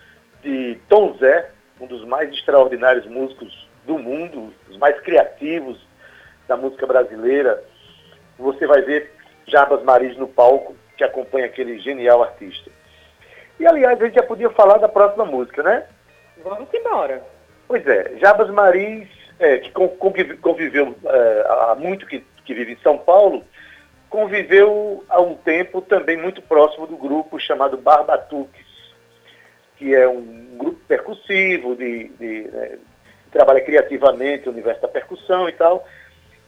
de 0.43 0.77
Tom 0.89 1.17
Zé, 1.19 1.51
um 1.81 1.87
dos 1.87 2.05
mais 2.05 2.31
extraordinários 2.31 3.07
músicos 3.07 3.69
do 3.87 3.97
mundo, 3.97 4.53
os 4.69 4.77
mais 4.77 4.99
criativos 5.01 5.79
da 6.49 6.57
música 6.57 6.87
brasileira, 6.87 7.63
você 8.39 8.67
vai 8.67 8.83
ver 8.83 9.13
Jabas 9.47 9.85
Marins 9.85 10.17
no 10.17 10.27
palco, 10.27 10.75
que 10.97 11.05
acompanha 11.05 11.47
aquele 11.47 11.79
genial 11.79 12.23
artista. 12.23 12.71
E 13.61 13.67
aliás, 13.67 14.01
a 14.01 14.05
gente 14.05 14.15
já 14.15 14.23
podia 14.23 14.51
falar 14.51 14.79
da 14.79 14.89
próxima 14.89 15.25
música, 15.25 15.63
né? 15.63 15.87
Vamos 16.43 16.69
embora. 16.75 17.23
Pois 17.67 17.87
é, 17.87 18.17
Jabas 18.19 18.51
Marins, 18.51 19.09
é, 19.39 19.59
que 19.59 19.71
con- 19.71 19.89
convive- 19.89 20.37
conviveu 20.37 20.95
é, 21.05 21.47
há 21.49 21.75
muito 21.79 22.07
que, 22.07 22.25
que 22.45 22.55
vive 22.55 22.73
em 22.73 22.79
São 22.83 22.99
Paulo, 22.99 23.43
conviveu 24.11 25.05
há 25.09 25.21
um 25.21 25.35
tempo 25.35 25.81
também 25.81 26.17
muito 26.17 26.43
próximo 26.43 26.87
do 26.87 26.97
grupo 26.97 27.39
chamado 27.39 27.77
Barbatuques, 27.77 28.65
que 29.77 29.95
é 29.95 30.07
um 30.07 30.57
grupo 30.57 30.79
percussivo, 30.87 31.75
de, 31.75 32.09
de, 32.11 32.43
né, 32.53 32.79
trabalha 33.33 33.61
criativamente 33.61 34.47
no 34.47 34.53
universo 34.53 34.83
da 34.83 34.89
percussão 34.89 35.49
e 35.49 35.53
tal. 35.53 35.87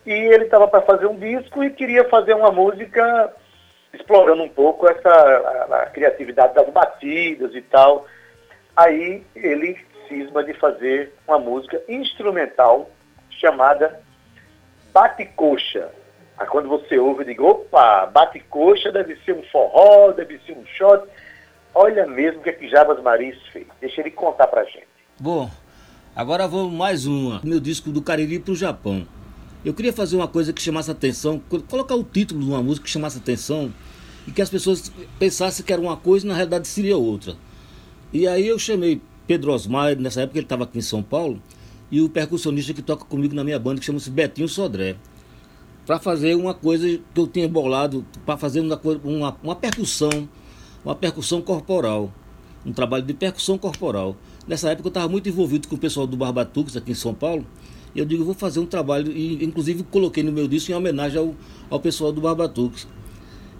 E 0.04 0.12
ele 0.12 0.44
estava 0.44 0.68
para 0.68 0.82
fazer 0.82 1.06
um 1.06 1.18
disco 1.18 1.64
e 1.64 1.70
queria 1.70 2.04
fazer 2.08 2.34
uma 2.34 2.52
música 2.52 3.32
explorando 3.92 4.42
um 4.42 4.48
pouco 4.48 4.88
essa 4.88 5.08
a, 5.08 5.82
a 5.82 5.86
criatividade 5.86 6.54
das 6.54 6.68
batidas 6.68 7.52
e 7.54 7.62
tal. 7.62 8.06
Aí 8.76 9.24
ele 9.34 9.78
cisma 10.08 10.44
de 10.44 10.54
fazer 10.54 11.12
uma 11.26 11.38
música 11.38 11.82
instrumental 11.88 12.90
chamada 13.30 14.00
Bate 14.92 15.24
Coxa. 15.36 15.90
Aí 16.38 16.46
quando 16.46 16.68
você 16.68 16.98
ouve, 16.98 17.22
eu 17.22 17.26
digo, 17.26 17.46
opa, 17.46 18.06
bate 18.06 18.40
coxa, 18.40 18.92
deve 18.92 19.16
ser 19.24 19.32
um 19.32 19.42
forró, 19.44 20.12
deve 20.12 20.38
ser 20.44 20.52
um 20.52 20.66
shot. 20.66 21.08
Olha 21.74 22.06
mesmo 22.06 22.40
o 22.40 22.42
que, 22.42 22.50
é 22.50 22.52
que 22.52 22.68
Jabas 22.68 23.02
Maris 23.02 23.38
fez. 23.52 23.66
Deixa 23.80 24.02
ele 24.02 24.10
contar 24.10 24.46
pra 24.46 24.64
gente. 24.64 24.86
Bom, 25.18 25.50
agora 26.14 26.46
vamos 26.46 26.74
mais 26.74 27.06
uma. 27.06 27.40
Meu 27.42 27.58
disco 27.58 27.90
do 27.90 28.02
Cariri 28.02 28.38
pro 28.38 28.54
Japão. 28.54 29.06
Eu 29.64 29.72
queria 29.72 29.92
fazer 29.92 30.16
uma 30.16 30.28
coisa 30.28 30.52
que 30.52 30.60
chamasse 30.60 30.90
atenção, 30.90 31.40
colocar 31.68 31.94
o 31.94 32.04
título 32.04 32.40
de 32.40 32.48
uma 32.48 32.62
música 32.62 32.84
que 32.84 32.90
chamasse 32.90 33.18
atenção 33.18 33.72
e 34.28 34.30
que 34.30 34.42
as 34.42 34.50
pessoas 34.50 34.92
pensassem 35.18 35.64
que 35.64 35.72
era 35.72 35.80
uma 35.80 35.96
coisa 35.96 36.26
e 36.26 36.28
na 36.28 36.34
realidade 36.34 36.68
seria 36.68 36.96
outra. 36.96 37.34
E 38.16 38.26
aí 38.26 38.48
eu 38.48 38.58
chamei 38.58 38.98
Pedro 39.26 39.52
Osmar, 39.52 39.94
nessa 40.00 40.22
época 40.22 40.38
ele 40.38 40.46
estava 40.46 40.64
aqui 40.64 40.78
em 40.78 40.80
São 40.80 41.02
Paulo, 41.02 41.38
e 41.90 42.00
o 42.00 42.08
percussionista 42.08 42.72
que 42.72 42.80
toca 42.80 43.04
comigo 43.04 43.34
na 43.34 43.44
minha 43.44 43.58
banda, 43.58 43.78
que 43.78 43.84
chama-se 43.84 44.08
Betinho 44.08 44.48
Sodré, 44.48 44.96
para 45.84 45.98
fazer 45.98 46.34
uma 46.34 46.54
coisa 46.54 46.88
que 46.88 47.20
eu 47.20 47.26
tinha 47.26 47.46
bolado, 47.46 48.06
para 48.24 48.38
fazer 48.38 48.60
uma, 48.60 48.80
uma, 49.04 49.36
uma 49.42 49.54
percussão, 49.54 50.26
uma 50.82 50.94
percussão 50.94 51.42
corporal, 51.42 52.10
um 52.64 52.72
trabalho 52.72 53.04
de 53.04 53.12
percussão 53.12 53.58
corporal. 53.58 54.16
Nessa 54.48 54.70
época 54.70 54.86
eu 54.86 54.92
estava 54.92 55.08
muito 55.10 55.28
envolvido 55.28 55.68
com 55.68 55.74
o 55.74 55.78
pessoal 55.78 56.06
do 56.06 56.16
Barbatux 56.16 56.74
aqui 56.74 56.92
em 56.92 56.94
São 56.94 57.12
Paulo, 57.12 57.46
e 57.94 57.98
eu 57.98 58.06
digo, 58.06 58.24
vou 58.24 58.32
fazer 58.32 58.60
um 58.60 58.66
trabalho, 58.66 59.12
e 59.12 59.44
inclusive 59.44 59.82
coloquei 59.82 60.22
no 60.22 60.32
meu 60.32 60.48
disco 60.48 60.72
em 60.72 60.74
homenagem 60.74 61.18
ao, 61.18 61.34
ao 61.68 61.78
pessoal 61.78 62.10
do 62.12 62.22
Barbatux. 62.22 62.88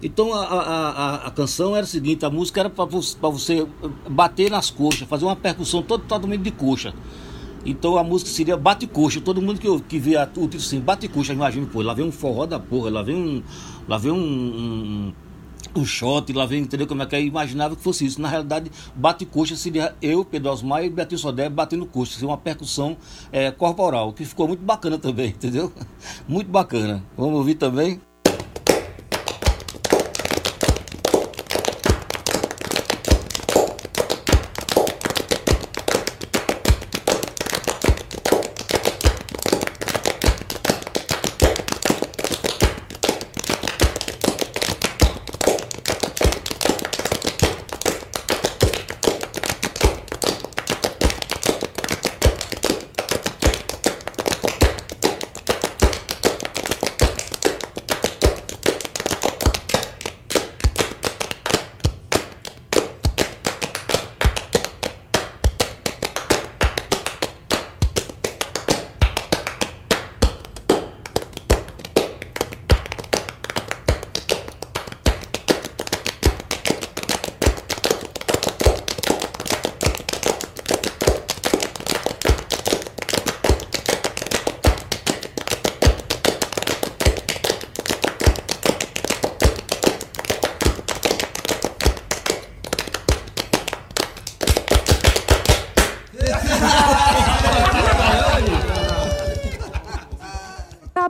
Então 0.01 0.33
a, 0.33 0.45
a, 0.45 0.89
a, 0.89 1.15
a, 1.27 1.31
canção 1.31 1.75
era 1.75 1.83
o 1.83 1.87
seguinte, 1.89 2.23
a 2.23 2.29
música 2.29 2.59
era 2.59 2.69
para 2.69 2.85
você, 2.85 3.65
bater 4.09 4.51
nas 4.51 4.69
coxas, 4.69 5.07
fazer 5.07 5.25
uma 5.25 5.35
percussão 5.35 5.81
todo, 5.81 6.03
totalmente 6.03 6.41
de 6.41 6.51
coxa. 6.51 6.93
Então 7.65 7.97
a 7.97 8.03
música 8.03 8.31
seria 8.31 8.55
Bate 8.55 8.87
Coxa. 8.87 9.19
Todo 9.19 9.41
mundo 9.41 9.59
que, 9.59 9.79
que 9.81 9.99
via 9.99 10.23
o 10.23 10.27
título 10.27 10.55
assim, 10.55 10.79
Bate 10.79 11.07
Coxa, 11.07 11.33
imagina, 11.33 11.67
pô, 11.67 11.81
lá 11.81 11.93
vem 11.93 12.05
um 12.05 12.11
forró 12.11 12.45
da 12.45 12.59
porra, 12.59 12.89
lá 12.89 13.01
vem 13.01 13.15
um. 13.15 13.43
Lá 13.87 13.97
vem 13.97 14.11
um, 14.11 14.15
um, 14.15 15.13
um 15.75 15.85
shot, 15.85 16.31
lá 16.31 16.45
vem, 16.45 16.61
entendeu 16.61 16.87
como 16.87 17.03
é 17.03 17.05
que 17.05 17.15
é? 17.15 17.21
Imaginava 17.21 17.75
que 17.75 17.81
fosse 17.81 18.05
isso. 18.05 18.21
Na 18.21 18.29
realidade, 18.29 18.71
Bate 18.95 19.25
Coxa 19.25 19.57
seria 19.57 19.93
eu, 20.01 20.23
Pedro 20.23 20.51
Osmar 20.51 20.85
e 20.85 20.89
Beatriz 20.89 21.19
Sodé 21.19 21.49
batendo 21.49 21.85
coxa. 21.85 22.13
Seria 22.13 22.29
uma 22.29 22.37
percussão 22.37 22.95
é, 23.33 23.51
corporal, 23.51 24.13
que 24.13 24.23
ficou 24.23 24.47
muito 24.47 24.63
bacana 24.63 24.97
também, 24.97 25.29
entendeu? 25.35 25.71
Muito 26.27 26.49
bacana. 26.49 27.03
Vamos 27.17 27.35
ouvir 27.35 27.55
também? 27.55 27.99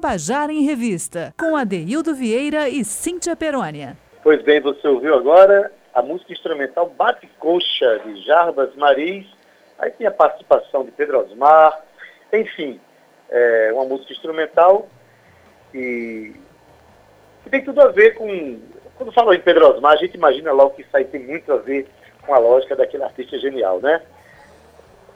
Tabajara 0.08 0.54
em 0.54 0.64
Revista, 0.64 1.34
com 1.38 1.58
Adeildo 1.58 2.16
Vieira 2.16 2.70
e 2.70 2.86
Cíntia 2.86 3.36
Perônia. 3.36 3.98
Pois 4.24 4.42
bem, 4.42 4.62
você 4.62 4.88
ouviu 4.88 5.14
agora 5.14 5.70
a 5.94 6.02
música 6.02 6.32
instrumental 6.32 6.90
Bate 6.98 7.28
Coxa, 7.38 8.00
de 8.06 8.24
Jarbas 8.24 8.74
Maris. 8.78 9.28
Aí 9.78 9.92
tem 9.92 10.08
a 10.08 10.12
participação 10.12 10.86
de 10.86 10.92
Pedro 10.92 11.20
Osmar. 11.20 11.78
Enfim, 12.32 12.80
é 13.30 13.70
uma 13.74 13.84
música 13.84 14.14
instrumental 14.14 14.88
que, 15.74 16.34
que 17.44 17.50
tem 17.50 17.66
tudo 17.66 17.82
a 17.82 17.88
ver 17.88 18.16
com... 18.16 18.62
Quando 18.96 19.12
falou 19.12 19.34
em 19.34 19.42
Pedro 19.42 19.68
Osmar, 19.68 19.92
a 19.92 19.98
gente 19.98 20.16
imagina 20.16 20.54
logo 20.54 20.76
que 20.76 20.84
isso 20.84 20.96
aí 20.96 21.04
tem 21.04 21.20
muito 21.22 21.52
a 21.52 21.58
ver 21.58 21.86
com 22.26 22.34
a 22.34 22.38
lógica 22.38 22.78
daquele 22.78 23.04
artista 23.04 23.38
genial, 23.40 23.82
né? 23.82 24.02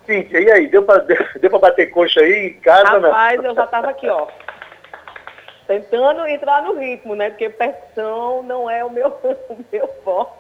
Cíntia, 0.06 0.42
e 0.42 0.52
aí? 0.52 0.68
Deu 0.68 0.84
para 0.84 0.98
deu 1.40 1.50
pra 1.50 1.60
bater 1.60 1.90
coxa 1.92 2.20
aí 2.20 2.48
em 2.48 2.60
casa? 2.60 3.00
Rapaz, 3.00 3.38
não? 3.38 3.52
eu 3.52 3.56
já 3.56 3.64
estava 3.64 3.90
aqui, 3.90 4.10
ó 4.10 4.28
tentando 5.72 6.28
entrar 6.28 6.62
no 6.63 6.78
ritmo, 6.78 7.16
né? 7.16 7.30
Porque 7.30 7.50
percussão 7.50 8.44
não 8.44 8.70
é 8.70 8.84
o 8.84 8.90
meu, 8.90 9.08
o 9.50 9.58
meu 9.72 9.88
forte. 10.04 10.34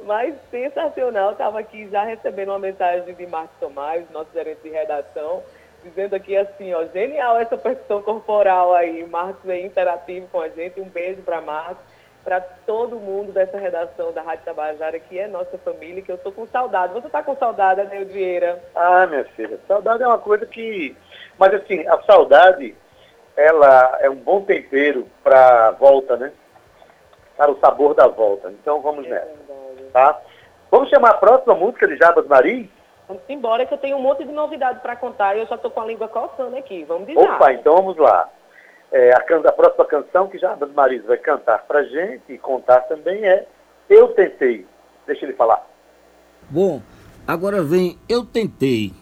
Mas 0.00 0.34
sensacional, 0.50 1.32
estava 1.32 1.58
aqui 1.58 1.88
já 1.90 2.04
recebendo 2.04 2.48
uma 2.48 2.58
mensagem 2.58 3.14
de 3.14 3.26
Marcos 3.26 3.56
Tomás, 3.60 4.04
nosso 4.10 4.30
gerente 4.32 4.62
de 4.62 4.70
redação, 4.70 5.42
dizendo 5.82 6.14
aqui 6.14 6.36
assim, 6.36 6.72
ó, 6.72 6.86
genial 6.86 7.38
essa 7.38 7.58
percussão 7.58 8.00
corporal 8.02 8.74
aí. 8.74 9.06
Marcos 9.06 9.48
é 9.50 9.60
interativo 9.60 10.28
com 10.28 10.40
a 10.40 10.48
gente. 10.48 10.80
Um 10.80 10.88
beijo 10.88 11.20
para 11.22 11.42
Marcos, 11.42 11.84
para 12.22 12.40
todo 12.40 12.96
mundo 12.96 13.32
dessa 13.32 13.58
redação 13.58 14.12
da 14.12 14.22
Rádio 14.22 14.46
Tabajara, 14.46 14.98
que 14.98 15.18
é 15.18 15.26
nossa 15.26 15.58
família, 15.58 16.02
que 16.02 16.10
eu 16.10 16.16
estou 16.16 16.32
com 16.32 16.46
saudade. 16.46 16.94
Você 16.94 17.06
está 17.06 17.22
com 17.22 17.36
saudade, 17.36 17.82
né, 17.84 18.02
Vieira? 18.04 18.62
Ah, 18.74 19.06
minha 19.06 19.24
filha, 19.24 19.58
saudade 19.68 20.02
é 20.02 20.06
uma 20.06 20.18
coisa 20.18 20.46
que. 20.46 20.96
Mas 21.38 21.52
assim, 21.52 21.86
a 21.86 22.00
saudade 22.02 22.74
ela 23.36 23.98
é 24.00 24.08
um 24.08 24.16
bom 24.16 24.42
tempero 24.42 25.06
para 25.22 25.68
a 25.68 25.70
volta, 25.72 26.16
né? 26.16 26.32
Para 27.36 27.50
o 27.50 27.58
sabor 27.58 27.94
da 27.94 28.06
volta. 28.06 28.50
Então 28.50 28.80
vamos 28.80 29.06
é 29.06 29.10
nessa. 29.10 29.44
Tá? 29.92 30.20
Vamos 30.70 30.88
chamar 30.88 31.10
a 31.10 31.18
próxima 31.18 31.54
música 31.54 31.86
de 31.86 31.96
Jabas 31.96 32.26
Maris? 32.26 32.68
Vamos 33.06 33.22
embora 33.28 33.66
que 33.66 33.74
eu 33.74 33.78
tenho 33.78 33.96
um 33.96 34.02
monte 34.02 34.24
de 34.24 34.32
novidade 34.32 34.80
para 34.80 34.96
contar 34.96 35.36
e 35.36 35.40
eu 35.40 35.46
já 35.46 35.56
estou 35.56 35.70
com 35.70 35.80
a 35.80 35.86
língua 35.86 36.08
coçando 36.08 36.56
aqui. 36.56 36.84
Vamos 36.84 37.06
dizer. 37.06 37.20
Opa, 37.20 37.52
então 37.52 37.76
vamos 37.76 37.96
lá. 37.96 38.28
É, 38.90 39.12
a, 39.12 39.20
can... 39.20 39.40
a, 39.40 39.52
próxima 39.52 39.84
canção 39.84 40.28
que 40.28 40.38
Jabas 40.38 40.72
Maris 40.72 41.04
vai 41.04 41.16
cantar 41.16 41.64
para 41.66 41.84
gente 41.84 42.32
e 42.32 42.38
contar 42.38 42.80
também 42.82 43.24
é 43.24 43.46
Eu 43.88 44.08
Tentei. 44.08 44.66
Deixa 45.06 45.26
ele 45.26 45.34
falar. 45.34 45.64
Bom, 46.48 46.80
agora 47.26 47.62
vem 47.62 47.98
Eu 48.08 48.24
Tentei. 48.24 48.92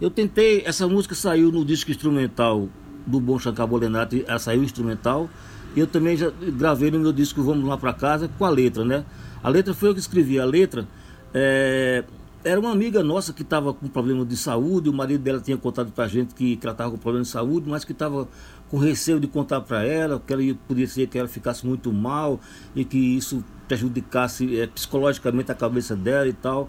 Eu 0.00 0.10
tentei, 0.10 0.64
essa 0.66 0.88
música 0.88 1.14
saiu 1.14 1.52
no 1.52 1.64
disco 1.64 1.92
instrumental 1.92 2.66
do 3.06 3.20
Bom 3.20 3.38
Shankar 3.38 3.66
Bolenato, 3.66 4.16
ela 4.26 4.38
saiu 4.38 4.62
instrumental. 4.62 5.28
E 5.74 5.80
eu 5.80 5.86
também 5.86 6.16
já 6.16 6.30
gravei 6.30 6.90
no 6.90 6.98
meu 6.98 7.12
disco 7.12 7.42
Vamos 7.42 7.66
Lá 7.66 7.76
Pra 7.78 7.94
Casa 7.94 8.28
com 8.38 8.44
a 8.44 8.50
letra, 8.50 8.84
né? 8.84 9.04
A 9.42 9.48
letra 9.48 9.72
foi 9.72 9.88
eu 9.88 9.94
que 9.94 10.00
escrevi. 10.00 10.38
A 10.38 10.44
letra 10.44 10.86
é, 11.32 12.04
era 12.44 12.60
uma 12.60 12.70
amiga 12.70 13.02
nossa 13.02 13.32
que 13.32 13.42
estava 13.42 13.72
com 13.72 13.88
problema 13.88 14.24
de 14.24 14.36
saúde. 14.36 14.88
O 14.88 14.92
marido 14.92 15.22
dela 15.22 15.40
tinha 15.40 15.56
contado 15.56 15.90
pra 15.90 16.06
gente 16.08 16.34
que, 16.34 16.56
que 16.56 16.66
ela 16.66 16.72
estava 16.72 16.90
com 16.90 16.98
problema 16.98 17.22
de 17.22 17.30
saúde, 17.30 17.68
mas 17.68 17.84
que 17.84 17.92
estava 17.92 18.28
com 18.68 18.78
receio 18.78 19.20
de 19.20 19.26
contar 19.26 19.60
para 19.60 19.84
ela, 19.84 20.20
que 20.24 20.32
ela 20.32 20.42
podia 20.66 20.86
ser 20.86 21.06
que 21.06 21.18
ela 21.18 21.28
ficasse 21.28 21.66
muito 21.66 21.92
mal 21.92 22.40
e 22.74 22.84
que 22.84 22.98
isso 22.98 23.44
prejudicasse 23.68 24.60
é, 24.60 24.66
psicologicamente 24.66 25.50
a 25.52 25.54
cabeça 25.54 25.96
dela 25.96 26.28
e 26.28 26.32
tal. 26.32 26.68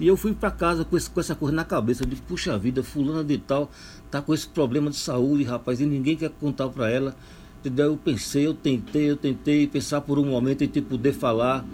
E 0.00 0.06
eu 0.06 0.16
fui 0.16 0.32
para 0.34 0.50
casa 0.50 0.84
com, 0.84 0.96
esse, 0.96 1.08
com, 1.08 1.20
essa 1.20 1.34
coisa 1.34 1.54
na 1.54 1.64
cabeça. 1.64 2.04
Disse, 2.04 2.22
puxa 2.22 2.58
vida, 2.58 2.82
fulana 2.82 3.22
de 3.22 3.38
tal 3.38 3.70
tá 4.10 4.20
com 4.20 4.34
esse 4.34 4.46
problema 4.46 4.90
de 4.90 4.96
saúde, 4.96 5.42
rapaz, 5.42 5.80
e 5.80 5.86
ninguém 5.86 6.16
quer 6.16 6.30
contar 6.30 6.68
para 6.68 6.90
ela. 6.90 7.16
Entendeu? 7.60 7.86
Eu 7.86 7.96
pensei, 7.96 8.46
eu 8.46 8.52
tentei, 8.52 9.10
eu 9.10 9.16
tentei 9.16 9.66
pensar 9.66 10.02
por 10.02 10.18
um 10.18 10.26
momento 10.26 10.62
em 10.62 10.66
te 10.66 10.82
poder 10.82 11.12
falar. 11.12 11.64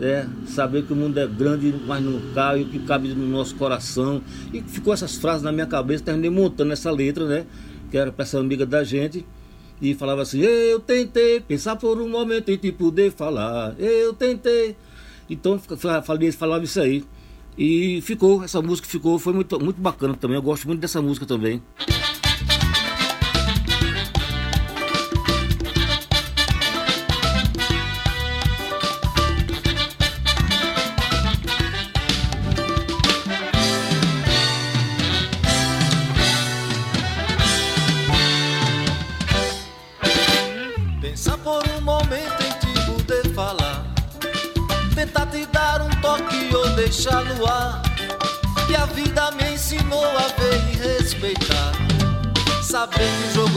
É, 0.00 0.26
saber 0.46 0.86
que 0.86 0.92
o 0.92 0.96
mundo 0.96 1.18
é 1.18 1.26
grande, 1.26 1.74
mas 1.84 2.02
não 2.02 2.20
cabe, 2.32 2.62
o 2.62 2.68
que 2.68 2.78
cabe 2.78 3.08
no 3.08 3.26
nosso 3.26 3.56
coração. 3.56 4.22
E 4.52 4.62
ficou 4.62 4.94
essas 4.94 5.16
frases 5.16 5.42
na 5.42 5.50
minha 5.50 5.66
cabeça, 5.66 6.04
terminei 6.04 6.30
montando 6.30 6.72
essa 6.72 6.90
letra, 6.90 7.26
né? 7.26 7.46
Que 7.90 7.98
era 7.98 8.12
para 8.12 8.22
essa 8.22 8.38
amiga 8.38 8.64
da 8.64 8.84
gente. 8.84 9.26
E 9.80 9.94
falava 9.94 10.22
assim, 10.22 10.40
eu 10.40 10.80
tentei 10.80 11.40
pensar 11.40 11.76
por 11.76 12.00
um 12.00 12.08
momento 12.08 12.48
em 12.50 12.56
te 12.56 12.72
poder 12.72 13.12
falar. 13.12 13.74
Eu 13.78 14.14
tentei. 14.14 14.76
Então 15.28 15.58
falei, 15.58 16.32
falava 16.32 16.64
isso 16.64 16.80
aí. 16.80 17.04
E 17.58 18.00
ficou, 18.02 18.44
essa 18.44 18.62
música 18.62 18.86
ficou, 18.86 19.18
foi 19.18 19.32
muito, 19.32 19.58
muito 19.58 19.80
bacana 19.80 20.14
também. 20.14 20.36
Eu 20.36 20.42
gosto 20.42 20.68
muito 20.68 20.80
dessa 20.80 21.02
música 21.02 21.26
também. 21.26 21.60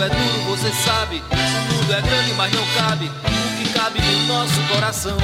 É 0.04 0.10
duro, 0.10 0.56
você 0.56 0.72
sabe. 0.72 1.22
O 1.32 1.74
mundo 1.74 1.94
é 1.94 2.02
grande, 2.02 2.34
mas 2.34 2.52
não 2.54 2.66
cabe 2.78 3.06
o 3.06 3.58
que 3.64 3.74
cabe 3.74 4.02
no 4.02 4.28
nosso 4.28 4.62
coração. 4.74 5.18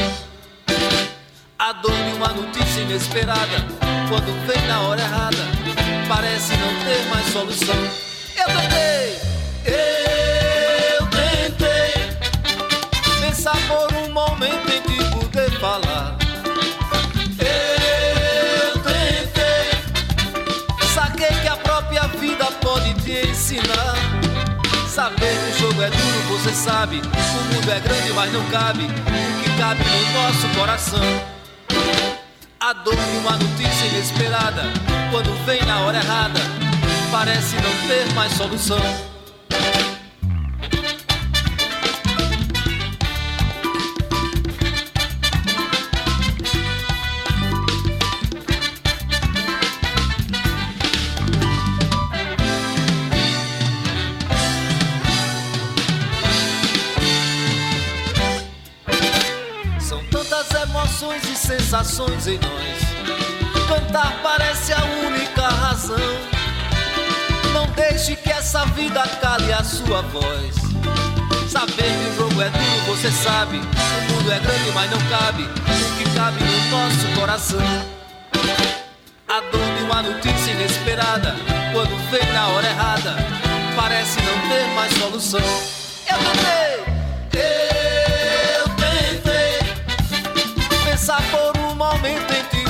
A 1.58 1.74
dor 1.74 1.92
de 1.92 2.14
uma 2.16 2.28
notícia 2.30 2.82
inesperada, 2.82 3.66
quando 4.08 4.48
vem 4.48 4.68
na 4.68 4.82
hora 4.82 5.02
errada, 5.02 5.38
parece 6.08 6.54
não 6.58 6.70
ter 6.80 7.10
mais 7.10 7.26
solução. 7.28 7.76
Eu 8.36 8.46
tentei, 8.46 9.20
eu 9.66 10.17
você 26.38 26.54
sabe. 26.54 26.98
O 26.98 27.54
mundo 27.54 27.72
é 27.72 27.80
grande, 27.80 28.14
mas 28.14 28.32
não 28.32 28.44
cabe 28.46 28.84
o 28.84 29.44
que 29.44 29.58
cabe 29.58 29.84
no 29.84 30.22
nosso 30.22 30.48
coração. 30.58 31.02
A 32.60 32.74
dor 32.74 32.96
de 32.96 33.18
uma 33.18 33.32
notícia 33.32 33.86
inesperada, 33.88 34.64
quando 35.12 35.34
vem 35.46 35.64
na 35.66 35.82
hora 35.82 35.98
errada, 35.98 36.40
parece 37.12 37.56
não 37.56 37.88
ter 37.88 38.14
mais 38.14 38.34
solução. 38.34 39.07
Essa 68.58 68.66
vida 68.72 69.04
cale 69.22 69.54
a 69.54 69.64
sua 69.64 70.02
voz. 70.02 70.56
Saber 71.48 71.76
que 71.76 72.10
o 72.10 72.16
jogo 72.16 72.42
é 72.42 72.50
duro, 72.50 72.86
você 72.88 73.12
sabe. 73.12 73.58
O 73.58 74.14
mundo 74.14 74.32
é 74.32 74.40
grande, 74.40 74.72
mas 74.74 74.90
não 74.90 74.98
cabe 75.10 75.44
o 75.44 75.98
que 75.98 76.16
cabe 76.16 76.44
no 76.44 76.70
nosso 76.72 77.20
coração. 77.20 77.60
A 79.28 79.42
dor 79.52 79.78
de 79.78 79.84
uma 79.84 80.02
notícia 80.02 80.52
inesperada, 80.52 81.36
quando 81.72 82.10
vem 82.10 82.34
na 82.34 82.48
hora 82.48 82.68
errada, 82.68 83.16
parece 83.76 84.20
não 84.22 84.50
ter 84.50 84.68
mais 84.74 84.92
solução. 84.94 85.40
Eu 86.10 86.18
tentei, 87.30 87.44
eu 88.58 88.70
tentei 88.76 89.60
pensar 90.84 91.22
por 91.30 91.76
momento 91.76 92.34
em 92.34 92.44
te 92.46 92.67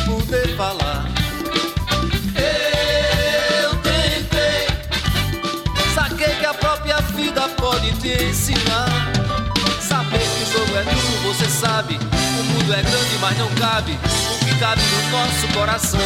sabe. 11.88 12.00
O 12.40 12.44
mundo 12.44 12.74
é 12.74 12.82
grande, 12.82 13.18
mas 13.22 13.38
não 13.38 13.48
cabe 13.56 13.94
o 13.94 14.46
que 14.46 14.60
cabe 14.60 14.82
no 14.82 15.10
nosso 15.12 15.48
coração. 15.54 16.00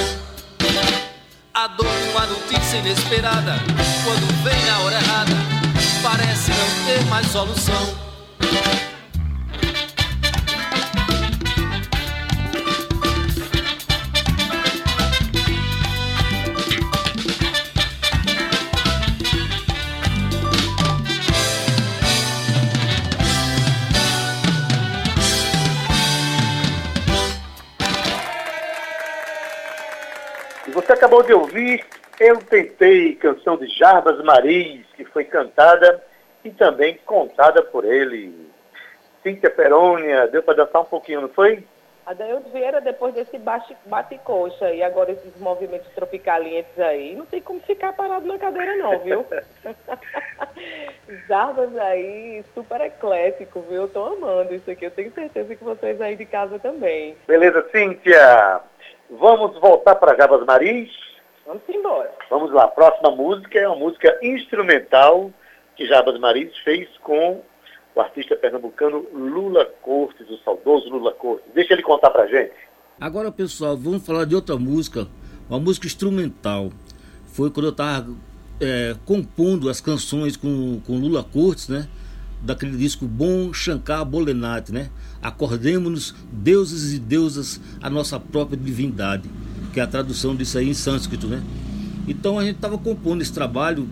A 1.53 1.67
dor 1.67 1.87
de 1.87 2.09
uma 2.09 2.25
notícia 2.27 2.77
inesperada, 2.77 3.55
quando 4.03 4.43
vem 4.43 4.65
na 4.65 4.79
hora 4.79 4.95
errada, 4.95 5.33
parece 6.01 6.51
não 6.51 6.85
ter 6.85 7.05
mais 7.05 7.27
solução. 7.27 7.95
Acabou 31.01 31.23
de 31.23 31.33
ouvir 31.33 31.83
Eu 32.19 32.37
Tentei, 32.37 33.15
canção 33.15 33.57
de 33.57 33.65
Jarbas 33.75 34.23
Maris, 34.23 34.85
que 34.95 35.03
foi 35.03 35.23
cantada 35.23 35.99
e 36.45 36.51
também 36.51 36.99
contada 37.07 37.63
por 37.63 37.83
ele. 37.83 38.47
Cíntia 39.23 39.49
Perônia, 39.49 40.27
deu 40.27 40.43
para 40.43 40.63
dançar 40.63 40.83
um 40.83 40.85
pouquinho, 40.85 41.21
não 41.21 41.29
foi? 41.29 41.63
Adaildo 42.05 42.49
Vieira, 42.51 42.79
depois 42.81 43.15
desse 43.15 43.39
bate-coxa 43.85 44.71
e 44.71 44.83
agora 44.83 45.11
esses 45.11 45.35
movimentos 45.39 45.87
tropicalientes 45.95 46.77
aí, 46.77 47.15
não 47.15 47.25
tem 47.25 47.41
como 47.41 47.59
ficar 47.61 47.93
parado 47.93 48.27
na 48.27 48.37
cadeira 48.37 48.77
não, 48.77 48.99
viu? 48.99 49.25
Jarbas 51.27 51.75
aí, 51.77 52.43
super 52.53 52.81
eclético, 52.81 53.61
viu? 53.61 53.83
Eu 53.83 53.87
tô 53.87 54.05
amando 54.05 54.53
isso 54.53 54.69
aqui, 54.69 54.85
eu 54.85 54.91
tenho 54.91 55.11
certeza 55.13 55.55
que 55.55 55.63
vocês 55.63 55.99
aí 55.99 56.15
de 56.15 56.25
casa 56.25 56.59
também. 56.59 57.15
Beleza, 57.27 57.67
Cíntia. 57.71 58.61
Vamos 59.19 59.59
voltar 59.59 59.95
para 59.95 60.15
Jabas 60.15 60.45
Maris? 60.45 60.89
Vamos 61.45 61.63
embora. 61.67 62.13
Vamos 62.29 62.51
lá. 62.53 62.67
Próxima 62.67 63.11
música 63.11 63.59
é 63.59 63.67
uma 63.67 63.75
música 63.75 64.17
instrumental 64.23 65.31
que 65.75 65.85
Jabas 65.85 66.17
Maris 66.17 66.57
fez 66.59 66.87
com 67.03 67.41
o 67.93 67.99
artista 67.99 68.37
pernambucano 68.37 69.05
Lula 69.13 69.65
Cortes, 69.81 70.29
o 70.29 70.37
saudoso 70.45 70.89
Lula 70.89 71.11
Cortes. 71.11 71.45
Deixa 71.53 71.73
ele 71.73 71.81
contar 71.81 72.09
pra 72.09 72.25
gente. 72.25 72.53
Agora, 73.01 73.31
pessoal, 73.31 73.75
vamos 73.75 74.05
falar 74.05 74.25
de 74.25 74.33
outra 74.33 74.55
música, 74.55 75.05
uma 75.49 75.59
música 75.59 75.87
instrumental. 75.87 76.69
Foi 77.33 77.51
quando 77.51 77.65
eu 77.65 77.71
estava 77.71 78.07
é, 78.61 78.95
compondo 79.05 79.69
as 79.69 79.81
canções 79.81 80.37
com, 80.37 80.79
com 80.87 80.93
Lula 80.93 81.23
Cortes, 81.23 81.67
né? 81.67 81.85
Daquele 82.41 82.75
disco 82.77 83.07
Bom 83.07 83.53
Shankar 83.53 84.03
Bolenat, 84.05 84.71
né? 84.71 84.89
Acordemos-nos, 85.21 86.15
deuses 86.31 86.93
e 86.93 86.99
deusas, 86.99 87.61
a 87.81 87.89
nossa 87.89 88.19
própria 88.19 88.57
divindade, 88.57 89.29
que 89.73 89.79
é 89.79 89.83
a 89.83 89.87
tradução 89.87 90.35
disso 90.35 90.57
aí 90.57 90.69
em 90.69 90.73
sânscrito, 90.73 91.27
né? 91.27 91.43
Então 92.07 92.39
a 92.39 92.43
gente 92.43 92.55
estava 92.55 92.77
compondo 92.77 93.21
esse 93.21 93.31
trabalho, 93.31 93.87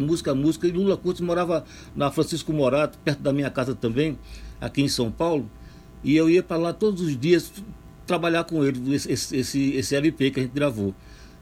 música 0.00 0.30
a 0.30 0.34
música, 0.34 0.66
e 0.66 0.70
Lula 0.70 0.96
Curtis 0.96 1.20
morava 1.20 1.64
na 1.94 2.10
Francisco 2.10 2.52
Morato, 2.52 2.98
perto 2.98 3.20
da 3.20 3.32
minha 3.32 3.50
casa 3.50 3.74
também, 3.74 4.18
aqui 4.60 4.82
em 4.82 4.88
São 4.88 5.10
Paulo, 5.10 5.48
e 6.02 6.16
eu 6.16 6.30
ia 6.30 6.42
para 6.42 6.56
lá 6.56 6.72
todos 6.72 7.00
os 7.02 7.18
dias 7.18 7.52
trabalhar 8.06 8.44
com 8.44 8.64
ele, 8.64 8.94
esse, 8.94 9.36
esse, 9.36 9.70
esse 9.72 9.96
LP 9.96 10.30
que 10.30 10.40
a 10.40 10.42
gente 10.42 10.52
gravou. 10.52 10.94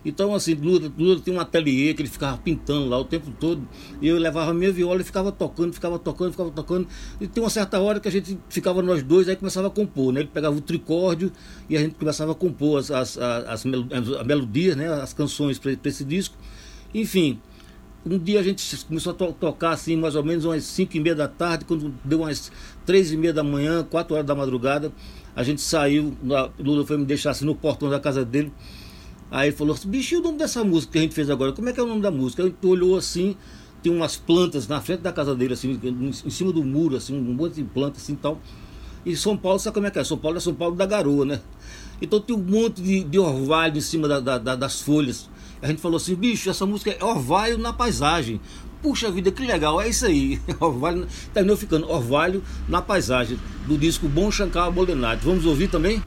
Então, 0.04 0.34
assim, 0.34 0.54
Lula, 0.54 0.92
Lula 0.98 1.20
tinha 1.20 1.36
um 1.36 1.40
ateliê 1.40 1.94
que 1.94 2.02
ele 2.02 2.08
ficava 2.08 2.36
pintando 2.38 2.88
lá 2.88 2.98
o 2.98 3.04
tempo 3.04 3.30
todo. 3.38 3.66
E 4.00 4.08
eu 4.08 4.18
levava 4.18 4.52
minha 4.52 4.72
viola 4.72 5.00
e 5.00 5.04
ficava 5.04 5.30
tocando, 5.30 5.72
ficava 5.72 5.98
tocando, 5.98 6.32
ficava 6.32 6.50
tocando. 6.50 6.88
E 7.20 7.26
tem 7.26 7.42
uma 7.42 7.50
certa 7.50 7.78
hora 7.80 8.00
que 8.00 8.08
a 8.08 8.10
gente 8.10 8.38
ficava 8.48 8.82
nós 8.82 9.02
dois, 9.02 9.28
aí 9.28 9.36
começava 9.36 9.68
a 9.68 9.70
compor, 9.70 10.12
né? 10.12 10.20
Ele 10.20 10.30
pegava 10.32 10.56
o 10.56 10.60
tricórdio 10.60 11.30
e 11.68 11.76
a 11.76 11.80
gente 11.80 11.94
começava 11.94 12.32
a 12.32 12.34
compor 12.34 12.78
as, 12.78 12.90
as, 12.90 13.18
as, 13.18 13.64
as 13.66 14.26
melodias, 14.26 14.76
né? 14.76 14.88
As 14.88 15.12
canções 15.12 15.58
para 15.58 15.72
esse 15.84 16.04
disco. 16.04 16.36
Enfim, 16.94 17.40
um 18.04 18.18
dia 18.18 18.40
a 18.40 18.42
gente 18.42 18.76
começou 18.84 19.12
a 19.12 19.14
to 19.14 19.32
tocar 19.32 19.70
assim, 19.70 19.96
mais 19.96 20.16
ou 20.16 20.24
menos 20.24 20.44
umas 20.44 20.64
5 20.64 20.96
e 20.96 21.00
meia 21.00 21.14
da 21.14 21.28
tarde, 21.28 21.64
quando 21.64 21.94
deu 22.04 22.20
umas 22.20 22.50
3 22.84 23.12
e 23.12 23.16
meia 23.16 23.32
da 23.32 23.44
manhã, 23.44 23.84
4 23.88 24.14
horas 24.14 24.26
da 24.26 24.34
madrugada, 24.34 24.92
a 25.36 25.42
gente 25.42 25.60
saiu, 25.60 26.16
Lula 26.58 26.84
foi 26.84 26.98
me 26.98 27.04
deixar 27.04 27.30
assim 27.30 27.44
no 27.44 27.54
portão 27.54 27.88
da 27.88 28.00
casa 28.00 28.24
dele. 28.24 28.52
Aí 29.32 29.48
ele 29.48 29.56
falou 29.56 29.74
assim, 29.74 29.88
bicho, 29.88 30.14
e 30.14 30.18
o 30.18 30.20
nome 30.20 30.36
dessa 30.36 30.62
música 30.62 30.92
que 30.92 30.98
a 30.98 31.00
gente 31.00 31.14
fez 31.14 31.30
agora? 31.30 31.52
Como 31.52 31.66
é 31.66 31.72
que 31.72 31.80
é 31.80 31.82
o 31.82 31.86
nome 31.86 32.02
da 32.02 32.10
música? 32.10 32.42
Ele 32.42 32.54
olhou 32.64 32.98
assim, 32.98 33.34
tem 33.82 33.90
umas 33.90 34.14
plantas 34.14 34.68
na 34.68 34.78
frente 34.78 35.00
da 35.00 35.10
casa 35.10 35.34
dele, 35.34 35.54
assim, 35.54 35.80
em 35.82 36.30
cima 36.30 36.52
do 36.52 36.62
muro, 36.62 36.96
assim, 36.96 37.18
um 37.18 37.32
monte 37.32 37.54
de 37.54 37.64
plantas 37.64 38.02
assim 38.02 38.14
tal. 38.14 38.38
E 39.06 39.16
São 39.16 39.34
Paulo, 39.34 39.58
sabe 39.58 39.72
como 39.72 39.86
é 39.86 39.90
que 39.90 39.98
é? 39.98 40.04
São 40.04 40.18
Paulo 40.18 40.36
é 40.36 40.40
São 40.40 40.54
Paulo 40.54 40.76
da 40.76 40.84
garoa, 40.84 41.24
né? 41.24 41.40
Então 42.00 42.20
tem 42.20 42.36
um 42.36 42.40
monte 42.40 42.82
de, 42.82 43.04
de 43.04 43.18
orvalho 43.18 43.78
em 43.78 43.80
cima 43.80 44.06
da, 44.06 44.20
da, 44.20 44.36
da, 44.36 44.54
das 44.54 44.82
folhas. 44.82 45.30
A 45.62 45.66
gente 45.66 45.80
falou 45.80 45.96
assim, 45.96 46.14
bicho, 46.14 46.50
essa 46.50 46.66
música 46.66 46.90
é 46.90 47.02
orvalho 47.02 47.56
na 47.56 47.72
paisagem. 47.72 48.38
Puxa 48.82 49.10
vida, 49.10 49.32
que 49.32 49.42
legal, 49.46 49.80
é 49.80 49.88
isso 49.88 50.04
aí. 50.04 50.40
Orvalho, 50.60 51.06
terminou 51.32 51.56
ficando 51.56 51.88
Orvalho 51.88 52.42
na 52.68 52.82
paisagem, 52.82 53.38
do 53.66 53.78
disco 53.78 54.08
Bom 54.08 54.30
Shankar 54.30 54.70
Bolenade. 54.70 55.24
Vamos 55.24 55.46
ouvir 55.46 55.68
também? 55.68 56.02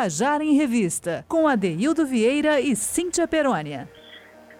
Tabajara 0.00 0.42
em 0.42 0.54
Revista, 0.54 1.26
com 1.28 1.46
Adeildo 1.46 2.06
Vieira 2.06 2.58
e 2.58 2.74
Cíntia 2.74 3.28
Perônia. 3.28 3.86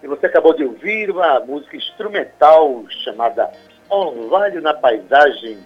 E 0.02 0.06
você 0.06 0.26
acabou 0.26 0.52
de 0.52 0.62
ouvir 0.62 1.10
uma 1.10 1.40
música 1.40 1.78
instrumental 1.78 2.84
chamada 3.02 3.50
Orvalho 3.88 4.60
na 4.60 4.74
Paisagem, 4.74 5.56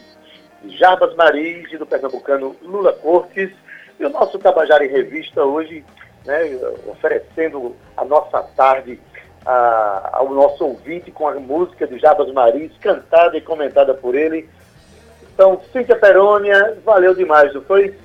de 0.62 0.78
Jarbas 0.78 1.16
Maris 1.16 1.72
e 1.72 1.76
do 1.76 1.84
pernambucano 1.84 2.54
Lula 2.62 2.92
Cortes. 2.92 3.50
E 3.98 4.04
o 4.04 4.10
nosso 4.10 4.38
Tabajara 4.38 4.86
em 4.86 4.90
Revista 4.90 5.42
hoje, 5.42 5.84
né, 6.24 6.56
oferecendo 6.86 7.74
a 7.96 8.04
nossa 8.04 8.44
tarde 8.56 9.00
a, 9.44 10.10
ao 10.12 10.32
nosso 10.32 10.66
ouvinte 10.66 11.10
com 11.10 11.26
a 11.26 11.34
música 11.34 11.84
de 11.84 11.98
Jarbas 11.98 12.32
Maris, 12.32 12.70
cantada 12.80 13.36
e 13.36 13.40
comentada 13.40 13.92
por 13.92 14.14
ele. 14.14 14.48
Então, 15.34 15.60
Cíntia 15.72 15.96
Perônia, 15.96 16.78
valeu 16.84 17.12
demais, 17.12 17.52
não 17.52 17.62
foi? 17.62 18.03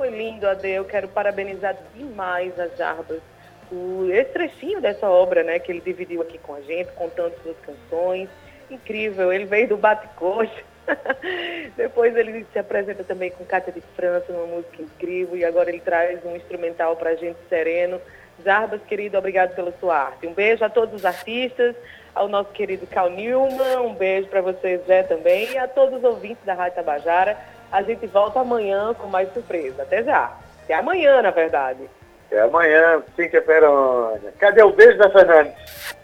Foi 0.00 0.08
lindo, 0.08 0.48
Ade. 0.48 0.66
Eu 0.66 0.86
quero 0.86 1.08
parabenizar 1.08 1.76
demais 1.94 2.58
a 2.58 2.68
Jarbas 2.68 3.20
por 3.68 4.10
esse 4.10 4.30
trechinho 4.30 4.80
dessa 4.80 5.06
obra, 5.06 5.42
né, 5.42 5.58
que 5.58 5.70
ele 5.70 5.82
dividiu 5.82 6.22
aqui 6.22 6.38
com 6.38 6.54
a 6.54 6.60
gente, 6.62 6.90
contando 6.92 7.34
suas 7.42 7.56
canções. 7.58 8.26
Incrível, 8.70 9.30
ele 9.30 9.44
veio 9.44 9.68
do 9.68 9.76
Bate-Coxa. 9.76 10.64
Depois 11.76 12.16
ele 12.16 12.46
se 12.50 12.58
apresenta 12.58 13.04
também 13.04 13.30
com 13.30 13.44
Cátia 13.44 13.74
de 13.74 13.82
França, 13.94 14.32
uma 14.32 14.46
música 14.46 14.80
incrível, 14.80 15.36
e 15.36 15.44
agora 15.44 15.68
ele 15.68 15.80
traz 15.80 16.24
um 16.24 16.34
instrumental 16.34 16.96
para 16.96 17.10
a 17.10 17.14
gente 17.14 17.36
sereno. 17.50 18.00
Jarbas, 18.42 18.80
querido, 18.84 19.18
obrigado 19.18 19.54
pela 19.54 19.70
sua 19.78 19.98
arte. 19.98 20.26
Um 20.26 20.32
beijo 20.32 20.64
a 20.64 20.70
todos 20.70 20.94
os 20.94 21.04
artistas, 21.04 21.76
ao 22.14 22.26
nosso 22.26 22.52
querido 22.52 22.86
Cal 22.86 23.10
Newman, 23.10 23.80
um 23.80 23.92
beijo 23.92 24.28
para 24.28 24.40
você, 24.40 24.78
Zé, 24.86 25.02
também, 25.02 25.52
e 25.52 25.58
a 25.58 25.68
todos 25.68 25.98
os 25.98 26.04
ouvintes 26.04 26.42
da 26.46 26.54
Rádio 26.54 26.76
Tabajara. 26.76 27.59
A 27.70 27.82
gente 27.82 28.06
volta 28.06 28.40
amanhã 28.40 28.94
com 28.94 29.06
mais 29.06 29.32
surpresa. 29.32 29.82
Até 29.82 30.02
já. 30.02 30.32
Até 30.64 30.74
amanhã, 30.74 31.22
na 31.22 31.30
verdade. 31.30 31.88
Até 32.26 32.40
amanhã, 32.40 33.02
Cíntia 33.16 33.42
Perônia. 33.42 34.32
Cadê 34.38 34.62
o 34.62 34.72
beijo 34.72 34.98
da 34.98 35.10
Fernandes? 35.10 35.96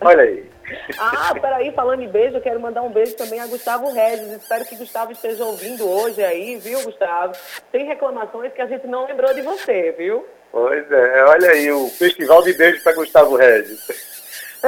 Olha 0.00 0.22
aí. 0.22 0.52
Ah, 0.98 1.34
peraí, 1.38 1.70
falando 1.72 2.02
em 2.02 2.08
beijo, 2.08 2.36
eu 2.36 2.40
quero 2.40 2.58
mandar 2.58 2.80
um 2.80 2.90
beijo 2.90 3.14
também 3.14 3.38
a 3.40 3.46
Gustavo 3.46 3.92
Regis. 3.92 4.32
Espero 4.32 4.64
que 4.64 4.76
Gustavo 4.76 5.12
esteja 5.12 5.44
ouvindo 5.44 5.86
hoje 5.86 6.24
aí, 6.24 6.56
viu, 6.56 6.82
Gustavo? 6.82 7.34
Tem 7.70 7.84
reclamações 7.84 8.54
que 8.54 8.62
a 8.62 8.66
gente 8.66 8.86
não 8.86 9.06
lembrou 9.06 9.34
de 9.34 9.42
você, 9.42 9.92
viu? 9.98 10.26
Pois 10.50 10.90
é, 10.90 11.24
olha 11.24 11.50
aí, 11.50 11.70
o 11.70 11.88
Festival 11.88 12.42
de 12.42 12.54
Beijos 12.54 12.82
para 12.82 12.94
Gustavo 12.94 13.36
Regis. 13.36 13.86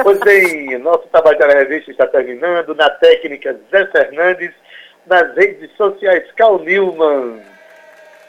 Pois 0.03 0.19
bem, 0.19 0.77
nosso 0.77 1.07
Tabajara 1.07 1.59
Revista 1.59 1.89
está 1.89 2.05
terminando. 2.05 2.75
Na 2.75 2.89
técnica, 2.89 3.57
Zé 3.71 3.87
Fernandes. 3.87 4.53
Nas 5.07 5.35
redes 5.35 5.69
sociais, 5.77 6.31
Cal 6.35 6.59
Newman. 6.59 7.41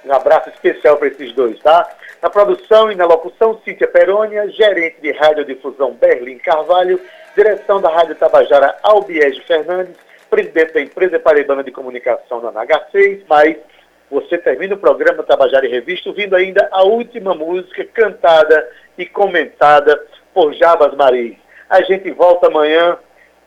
Um 0.05 0.13
abraço 0.13 0.51
especial 0.51 0.99
para 0.99 1.09
esses 1.09 1.33
dois, 1.33 1.59
tá? 1.61 1.89
Na 2.23 2.31
produção 2.31 2.93
e 2.93 2.95
na 2.95 3.07
locução, 3.07 3.61
Cíntia 3.65 3.89
Perônia, 3.89 4.49
gerente 4.51 5.01
de 5.01 5.11
radiodifusão 5.11 5.95
Berlim 5.95 6.39
Carvalho, 6.39 7.01
direção 7.35 7.81
da 7.81 7.89
Rádio 7.89 8.15
Tabajara 8.15 8.77
Albiege 8.83 9.41
Fernandes, 9.43 9.97
presidente 10.31 10.75
da 10.75 10.81
empresa 10.81 11.19
Paraibana 11.19 11.65
de 11.65 11.73
Comunicação 11.73 12.41
da 12.41 12.53
NH6, 12.53 13.23
mas 13.29 13.57
você 14.11 14.39
termina 14.39 14.75
o 14.75 14.79
programa 14.79 15.23
Tabajara 15.23 15.67
em 15.67 15.71
Revista 15.71 16.09
ouvindo 16.09 16.37
ainda 16.37 16.69
a 16.71 16.83
última 16.85 17.35
música 17.35 17.85
cantada 17.85 18.69
e 18.97 19.05
comentada 19.05 20.01
por 20.33 20.53
Jabas 20.55 20.95
Maris. 20.95 21.37
A 21.69 21.83
gente 21.83 22.11
volta 22.13 22.47
amanhã, 22.47 22.97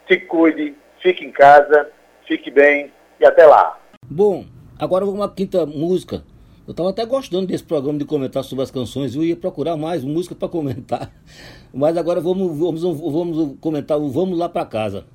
se 0.08 0.18
cuide, 0.18 0.76
fique 1.00 1.24
em 1.24 1.32
casa, 1.32 1.90
fique 2.28 2.52
bem 2.52 2.92
e 3.20 3.26
até 3.26 3.46
lá. 3.46 3.80
Bom, 4.10 4.46
agora 4.78 5.06
vamos 5.06 5.22
à 5.22 5.30
quinta 5.30 5.66
música. 5.66 6.24
Eu 6.66 6.72
estava 6.72 6.92
até 6.92 7.04
gostando 7.06 7.48
desse 7.48 7.64
programa 7.64 7.98
de 7.98 8.06
comentar 8.06 8.44
sobre 8.44 8.64
as 8.64 8.70
canções. 8.70 9.16
Eu 9.16 9.24
ia 9.24 9.36
procurar 9.36 9.76
mais 9.76 10.04
música 10.04 10.36
para 10.36 10.48
comentar. 10.48 11.12
Mas 11.74 11.98
agora 11.98 12.22
vamos, 12.22 12.58
vamos, 12.58 12.82
vamos 12.84 13.58
comentar 13.60 14.00
o 14.00 14.10
Vamos 14.10 14.38
Lá 14.38 14.48
para 14.48 14.66
Casa. 14.66 15.06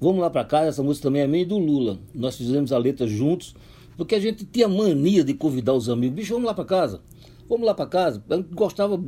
Vamos 0.00 0.20
Lá 0.20 0.30
para 0.30 0.44
Casa, 0.44 0.68
essa 0.68 0.82
música 0.82 1.08
também 1.08 1.22
é 1.22 1.26
meio 1.26 1.46
do 1.46 1.58
Lula. 1.58 1.98
Nós 2.14 2.36
fizemos 2.36 2.72
a 2.72 2.78
letra 2.78 3.06
juntos, 3.06 3.54
porque 3.96 4.14
a 4.14 4.20
gente 4.20 4.44
tinha 4.46 4.66
mania 4.66 5.22
de 5.22 5.34
convidar 5.34 5.74
os 5.74 5.90
amigos. 5.90 6.16
Bicho, 6.16 6.32
vamos 6.32 6.46
lá 6.46 6.54
para 6.54 6.64
casa. 6.64 7.02
Vamos 7.48 7.66
lá 7.66 7.74
para 7.74 7.86
casa. 7.86 8.22
Eu 8.28 8.42
gostava, 8.54 8.98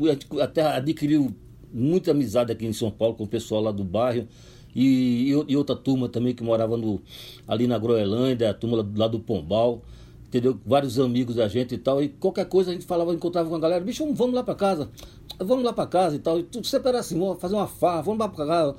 até 0.42 0.62
adquiriu 0.62 1.34
muita 1.72 2.10
amizade 2.10 2.52
aqui 2.52 2.66
em 2.66 2.72
São 2.72 2.90
Paulo 2.90 3.14
com 3.14 3.24
o 3.24 3.28
pessoal 3.28 3.62
lá 3.62 3.72
do 3.72 3.84
bairro. 3.84 4.26
E, 4.74 5.30
e, 5.48 5.56
outra 5.56 5.74
turma 5.74 6.08
também 6.08 6.34
que 6.34 6.42
morava 6.42 6.76
no, 6.76 7.00
ali 7.46 7.66
na 7.66 7.78
Groenlândia, 7.78 8.50
a 8.50 8.54
turma 8.54 8.86
lá 8.96 9.08
do 9.08 9.18
Pombal 9.18 9.82
entendeu? 10.30 10.58
Vários 10.64 10.98
amigos 10.98 11.34
da 11.34 11.48
gente 11.48 11.74
e 11.74 11.78
tal. 11.78 12.02
E 12.02 12.08
qualquer 12.08 12.46
coisa 12.46 12.70
a 12.70 12.72
gente 12.72 12.86
falava, 12.86 13.12
encontrava 13.12 13.48
com 13.48 13.56
a 13.56 13.58
galera, 13.58 13.84
bicho, 13.84 14.06
vamos 14.14 14.34
lá 14.34 14.44
para 14.44 14.54
casa, 14.54 14.88
vamos 15.38 15.64
lá 15.64 15.72
para 15.72 15.86
casa 15.86 16.16
e 16.16 16.18
tal. 16.20 16.38
E 16.38 16.44
tudo 16.44 16.66
sempre 16.66 16.88
era 16.88 17.00
assim, 17.00 17.18
vamos 17.18 17.40
fazer 17.40 17.56
uma 17.56 17.66
farra, 17.66 18.02
vamos 18.02 18.20
lá 18.20 18.28
para 18.28 18.46
casa. 18.46 18.76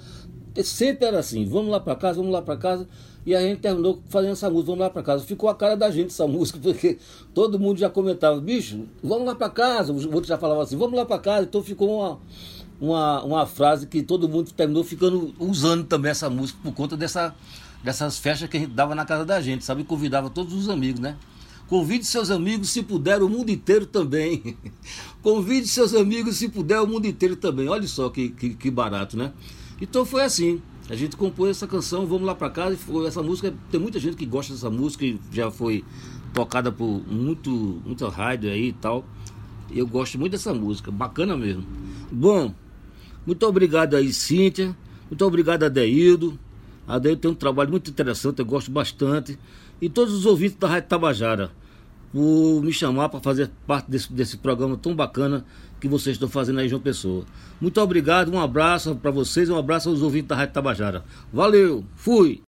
Sempre 0.63 1.05
era 1.05 1.19
assim, 1.19 1.45
vamos 1.45 1.69
lá 1.69 1.79
para 1.79 1.95
casa, 1.95 2.17
vamos 2.17 2.31
lá 2.31 2.41
para 2.41 2.57
casa. 2.57 2.87
E 3.25 3.35
a 3.35 3.41
gente 3.41 3.59
terminou 3.59 4.01
fazendo 4.09 4.31
essa 4.31 4.49
música, 4.49 4.67
vamos 4.67 4.81
lá 4.81 4.89
para 4.89 5.03
casa. 5.03 5.23
Ficou 5.23 5.49
a 5.49 5.55
cara 5.55 5.75
da 5.75 5.91
gente 5.91 6.07
essa 6.07 6.25
música, 6.27 6.57
porque 6.61 6.97
todo 7.33 7.59
mundo 7.59 7.77
já 7.77 7.89
comentava, 7.89 8.39
bicho, 8.39 8.85
vamos 9.03 9.25
lá 9.25 9.35
para 9.35 9.49
casa. 9.49 9.91
O 9.93 10.13
outro 10.13 10.25
já 10.27 10.37
falava 10.37 10.63
assim, 10.63 10.77
vamos 10.77 10.97
lá 10.97 11.05
para 11.05 11.19
casa. 11.19 11.43
Então 11.43 11.61
ficou 11.61 11.99
uma, 11.99 12.19
uma, 12.81 13.23
uma 13.23 13.45
frase 13.45 13.85
que 13.85 14.01
todo 14.01 14.27
mundo 14.27 14.51
terminou 14.51 14.83
ficando 14.83 15.35
usando 15.37 15.85
também 15.85 16.09
essa 16.09 16.31
música 16.31 16.59
por 16.63 16.73
conta 16.73 16.97
dessa, 16.97 17.35
dessas 17.83 18.17
festas 18.17 18.49
que 18.49 18.57
a 18.57 18.59
gente 18.59 18.73
dava 18.73 18.95
na 18.95 19.05
casa 19.05 19.23
da 19.23 19.39
gente, 19.39 19.63
sabe? 19.63 19.83
Convidava 19.83 20.31
todos 20.31 20.51
os 20.55 20.67
amigos, 20.67 20.99
né? 20.99 21.15
Convide 21.67 22.03
seus 22.03 22.31
amigos, 22.31 22.71
se 22.71 22.81
puder, 22.81 23.21
o 23.21 23.29
mundo 23.29 23.51
inteiro 23.51 23.85
também. 23.85 24.57
Convide 25.21 25.67
seus 25.67 25.93
amigos, 25.93 26.37
se 26.37 26.49
puder, 26.49 26.81
o 26.81 26.87
mundo 26.87 27.05
inteiro 27.05 27.35
também. 27.35 27.69
Olha 27.69 27.87
só 27.87 28.09
que, 28.09 28.29
que, 28.29 28.55
que 28.55 28.71
barato, 28.71 29.15
né? 29.15 29.31
Então 29.79 30.03
foi 30.03 30.23
assim. 30.23 30.59
A 30.89 30.95
gente 30.95 31.15
compôs 31.15 31.51
essa 31.51 31.67
canção, 31.67 32.05
vamos 32.05 32.23
lá 32.23 32.33
para 32.35 32.49
casa. 32.49 32.73
E 32.73 32.77
foi, 32.77 33.05
essa 33.05 33.21
música, 33.21 33.53
tem 33.69 33.79
muita 33.79 33.99
gente 33.99 34.17
que 34.17 34.25
gosta 34.25 34.51
dessa 34.51 34.69
música 34.69 35.05
e 35.05 35.17
já 35.31 35.49
foi 35.49 35.85
tocada 36.33 36.71
por 36.71 37.01
muito, 37.07 37.49
muita 37.85 38.09
rádio 38.09 38.49
aí 38.49 38.69
e 38.69 38.73
tal. 38.73 39.05
Eu 39.69 39.87
gosto 39.87 40.19
muito 40.19 40.33
dessa 40.33 40.53
música, 40.53 40.91
bacana 40.91 41.37
mesmo. 41.37 41.63
Bom, 42.11 42.53
muito 43.25 43.45
obrigado 43.45 43.95
aí, 43.95 44.11
Cíntia. 44.13 44.75
Muito 45.09 45.25
obrigado, 45.25 45.63
Adeildo. 45.63 46.39
Adeildo 46.87 47.21
tem 47.21 47.31
um 47.31 47.35
trabalho 47.35 47.69
muito 47.69 47.89
interessante, 47.89 48.39
eu 48.39 48.45
gosto 48.45 48.71
bastante. 48.71 49.37
E 49.81 49.89
todos 49.89 50.13
os 50.13 50.25
ouvintes 50.25 50.57
da 50.57 50.67
Rádio 50.67 50.89
Tabajara 50.89 51.51
por 52.11 52.61
me 52.61 52.73
chamar 52.73 53.09
para 53.09 53.21
fazer 53.21 53.49
parte 53.65 53.89
desse, 53.89 54.11
desse 54.11 54.37
programa 54.37 54.75
tão 54.75 54.93
bacana 54.93 55.45
que 55.79 55.87
vocês 55.87 56.15
estão 56.15 56.29
fazendo 56.29 56.59
aí, 56.59 56.67
João 56.67 56.81
Pessoa. 56.81 57.25
Muito 57.59 57.79
obrigado, 57.79 58.31
um 58.31 58.39
abraço 58.39 58.95
para 58.95 59.11
vocês, 59.11 59.49
um 59.49 59.57
abraço 59.57 59.89
aos 59.89 60.01
ouvintes 60.01 60.27
da 60.27 60.35
Rádio 60.35 60.53
Tabajara. 60.53 61.03
Valeu, 61.31 61.85
fui! 61.95 62.41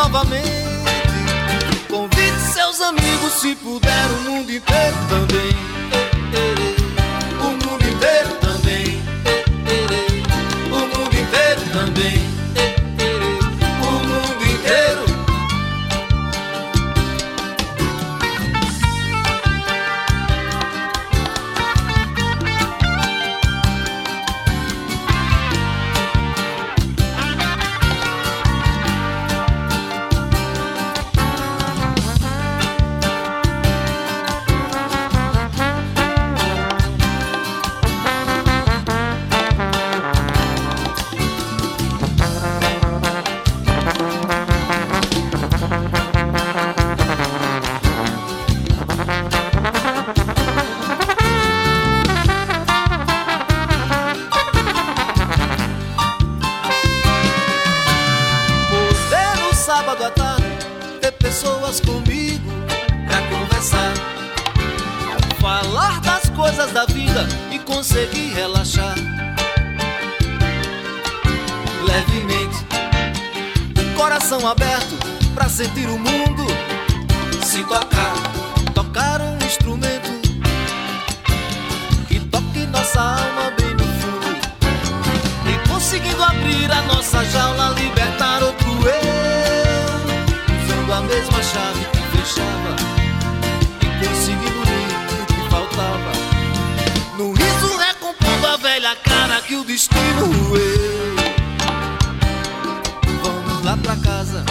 Novamente. 0.00 0.48
Convide 1.88 2.40
seus 2.54 2.80
amigos 2.80 3.32
se 3.34 3.54
puder, 3.56 4.06
o 4.18 4.30
mundo 4.30 4.50
inteiro 4.50 4.96
também. 5.10 5.52
O 7.40 7.50
mundo 7.68 7.84
inteiro 7.84 8.30
também. 8.40 8.49
Sábado 59.80 60.04
à 60.04 60.10
tarde 60.10 60.44
ter 61.00 61.12
pessoas 61.12 61.80
comigo 61.80 62.52
pra 63.06 63.22
conversar, 63.30 63.94
falar 65.40 65.98
das 66.02 66.28
coisas 66.28 66.70
da 66.70 66.84
vida 66.84 67.26
e 67.50 67.58
conseguir 67.60 68.30
relaxar. 68.34 68.94
Levemente, 71.82 72.58
o 73.80 73.96
coração 73.96 74.46
aberto 74.46 74.98
pra 75.34 75.48
sentir 75.48 75.88
o 75.88 75.98
mundo 75.98 76.46
se 77.42 77.64
tocar, 77.64 78.12
tocar 78.74 79.22
um 79.22 79.38
instrumento 79.46 80.10
que 82.06 82.20
toque 82.20 82.66
nossa 82.66 83.00
alma 83.00 83.50
bem 83.56 83.74
no 83.74 83.84
fundo. 83.84 84.28
E 85.48 85.68
conseguindo 85.68 86.22
abrir 86.22 86.70
a 86.70 86.82
nossa 86.82 87.24
jaula, 87.24 87.70
libertar 87.70 88.42
a 88.42 88.69
mesma 91.10 91.42
chave 91.42 91.84
que 91.86 92.16
fechava 92.16 92.76
e 93.82 94.06
conseguindo 94.06 94.60
unir 94.60 94.90
o 95.20 95.26
que 95.26 95.50
faltava. 95.50 96.12
No 97.18 97.32
riso 97.32 97.76
recompondo 97.76 98.46
a 98.46 98.56
velha 98.56 98.94
cara 98.96 99.40
que 99.40 99.56
o 99.56 99.64
destino 99.64 100.26
roeu. 100.48 101.16
Vamos 103.24 103.64
lá 103.64 103.76
pra 103.76 103.96
casa, 103.96 104.44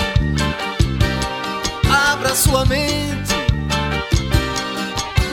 abra 2.12 2.36
sua 2.36 2.66
mente, 2.66 3.34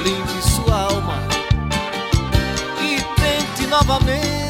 limpe 0.04 0.48
sua 0.54 0.82
alma 0.82 1.18
e 2.80 3.02
tente 3.20 3.66
novamente. 3.66 4.46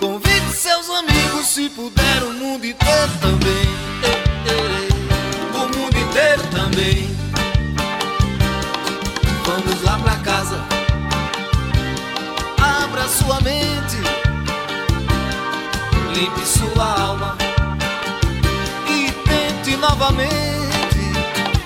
Convide 0.00 0.52
seus 0.54 0.88
amigos 0.88 1.46
se 1.46 1.68
puder, 1.68 2.22
o 2.22 2.32
mundo 2.32 2.64
inteiro 2.64 3.12
também. 3.20 3.99
Inteiro 6.80 7.10
também. 7.10 7.10
Vamos 9.44 9.82
lá 9.82 9.98
pra 9.98 10.16
casa. 10.16 10.64
Abra 12.58 13.06
sua 13.08 13.40
mente. 13.40 13.96
Limpe 16.14 16.46
sua 16.46 17.00
alma. 17.00 17.36
E 18.88 19.12
tente 19.28 19.76
novamente. 19.76 20.30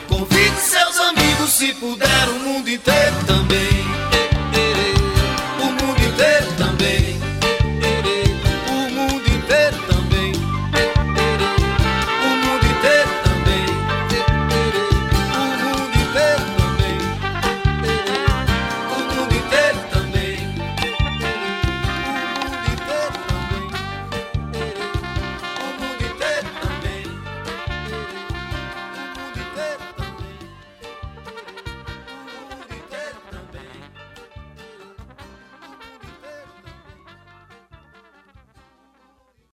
Convide 0.09 0.57
seus 0.57 0.99
amigos 0.99 1.51
se 1.51 1.73
puder, 1.75 2.29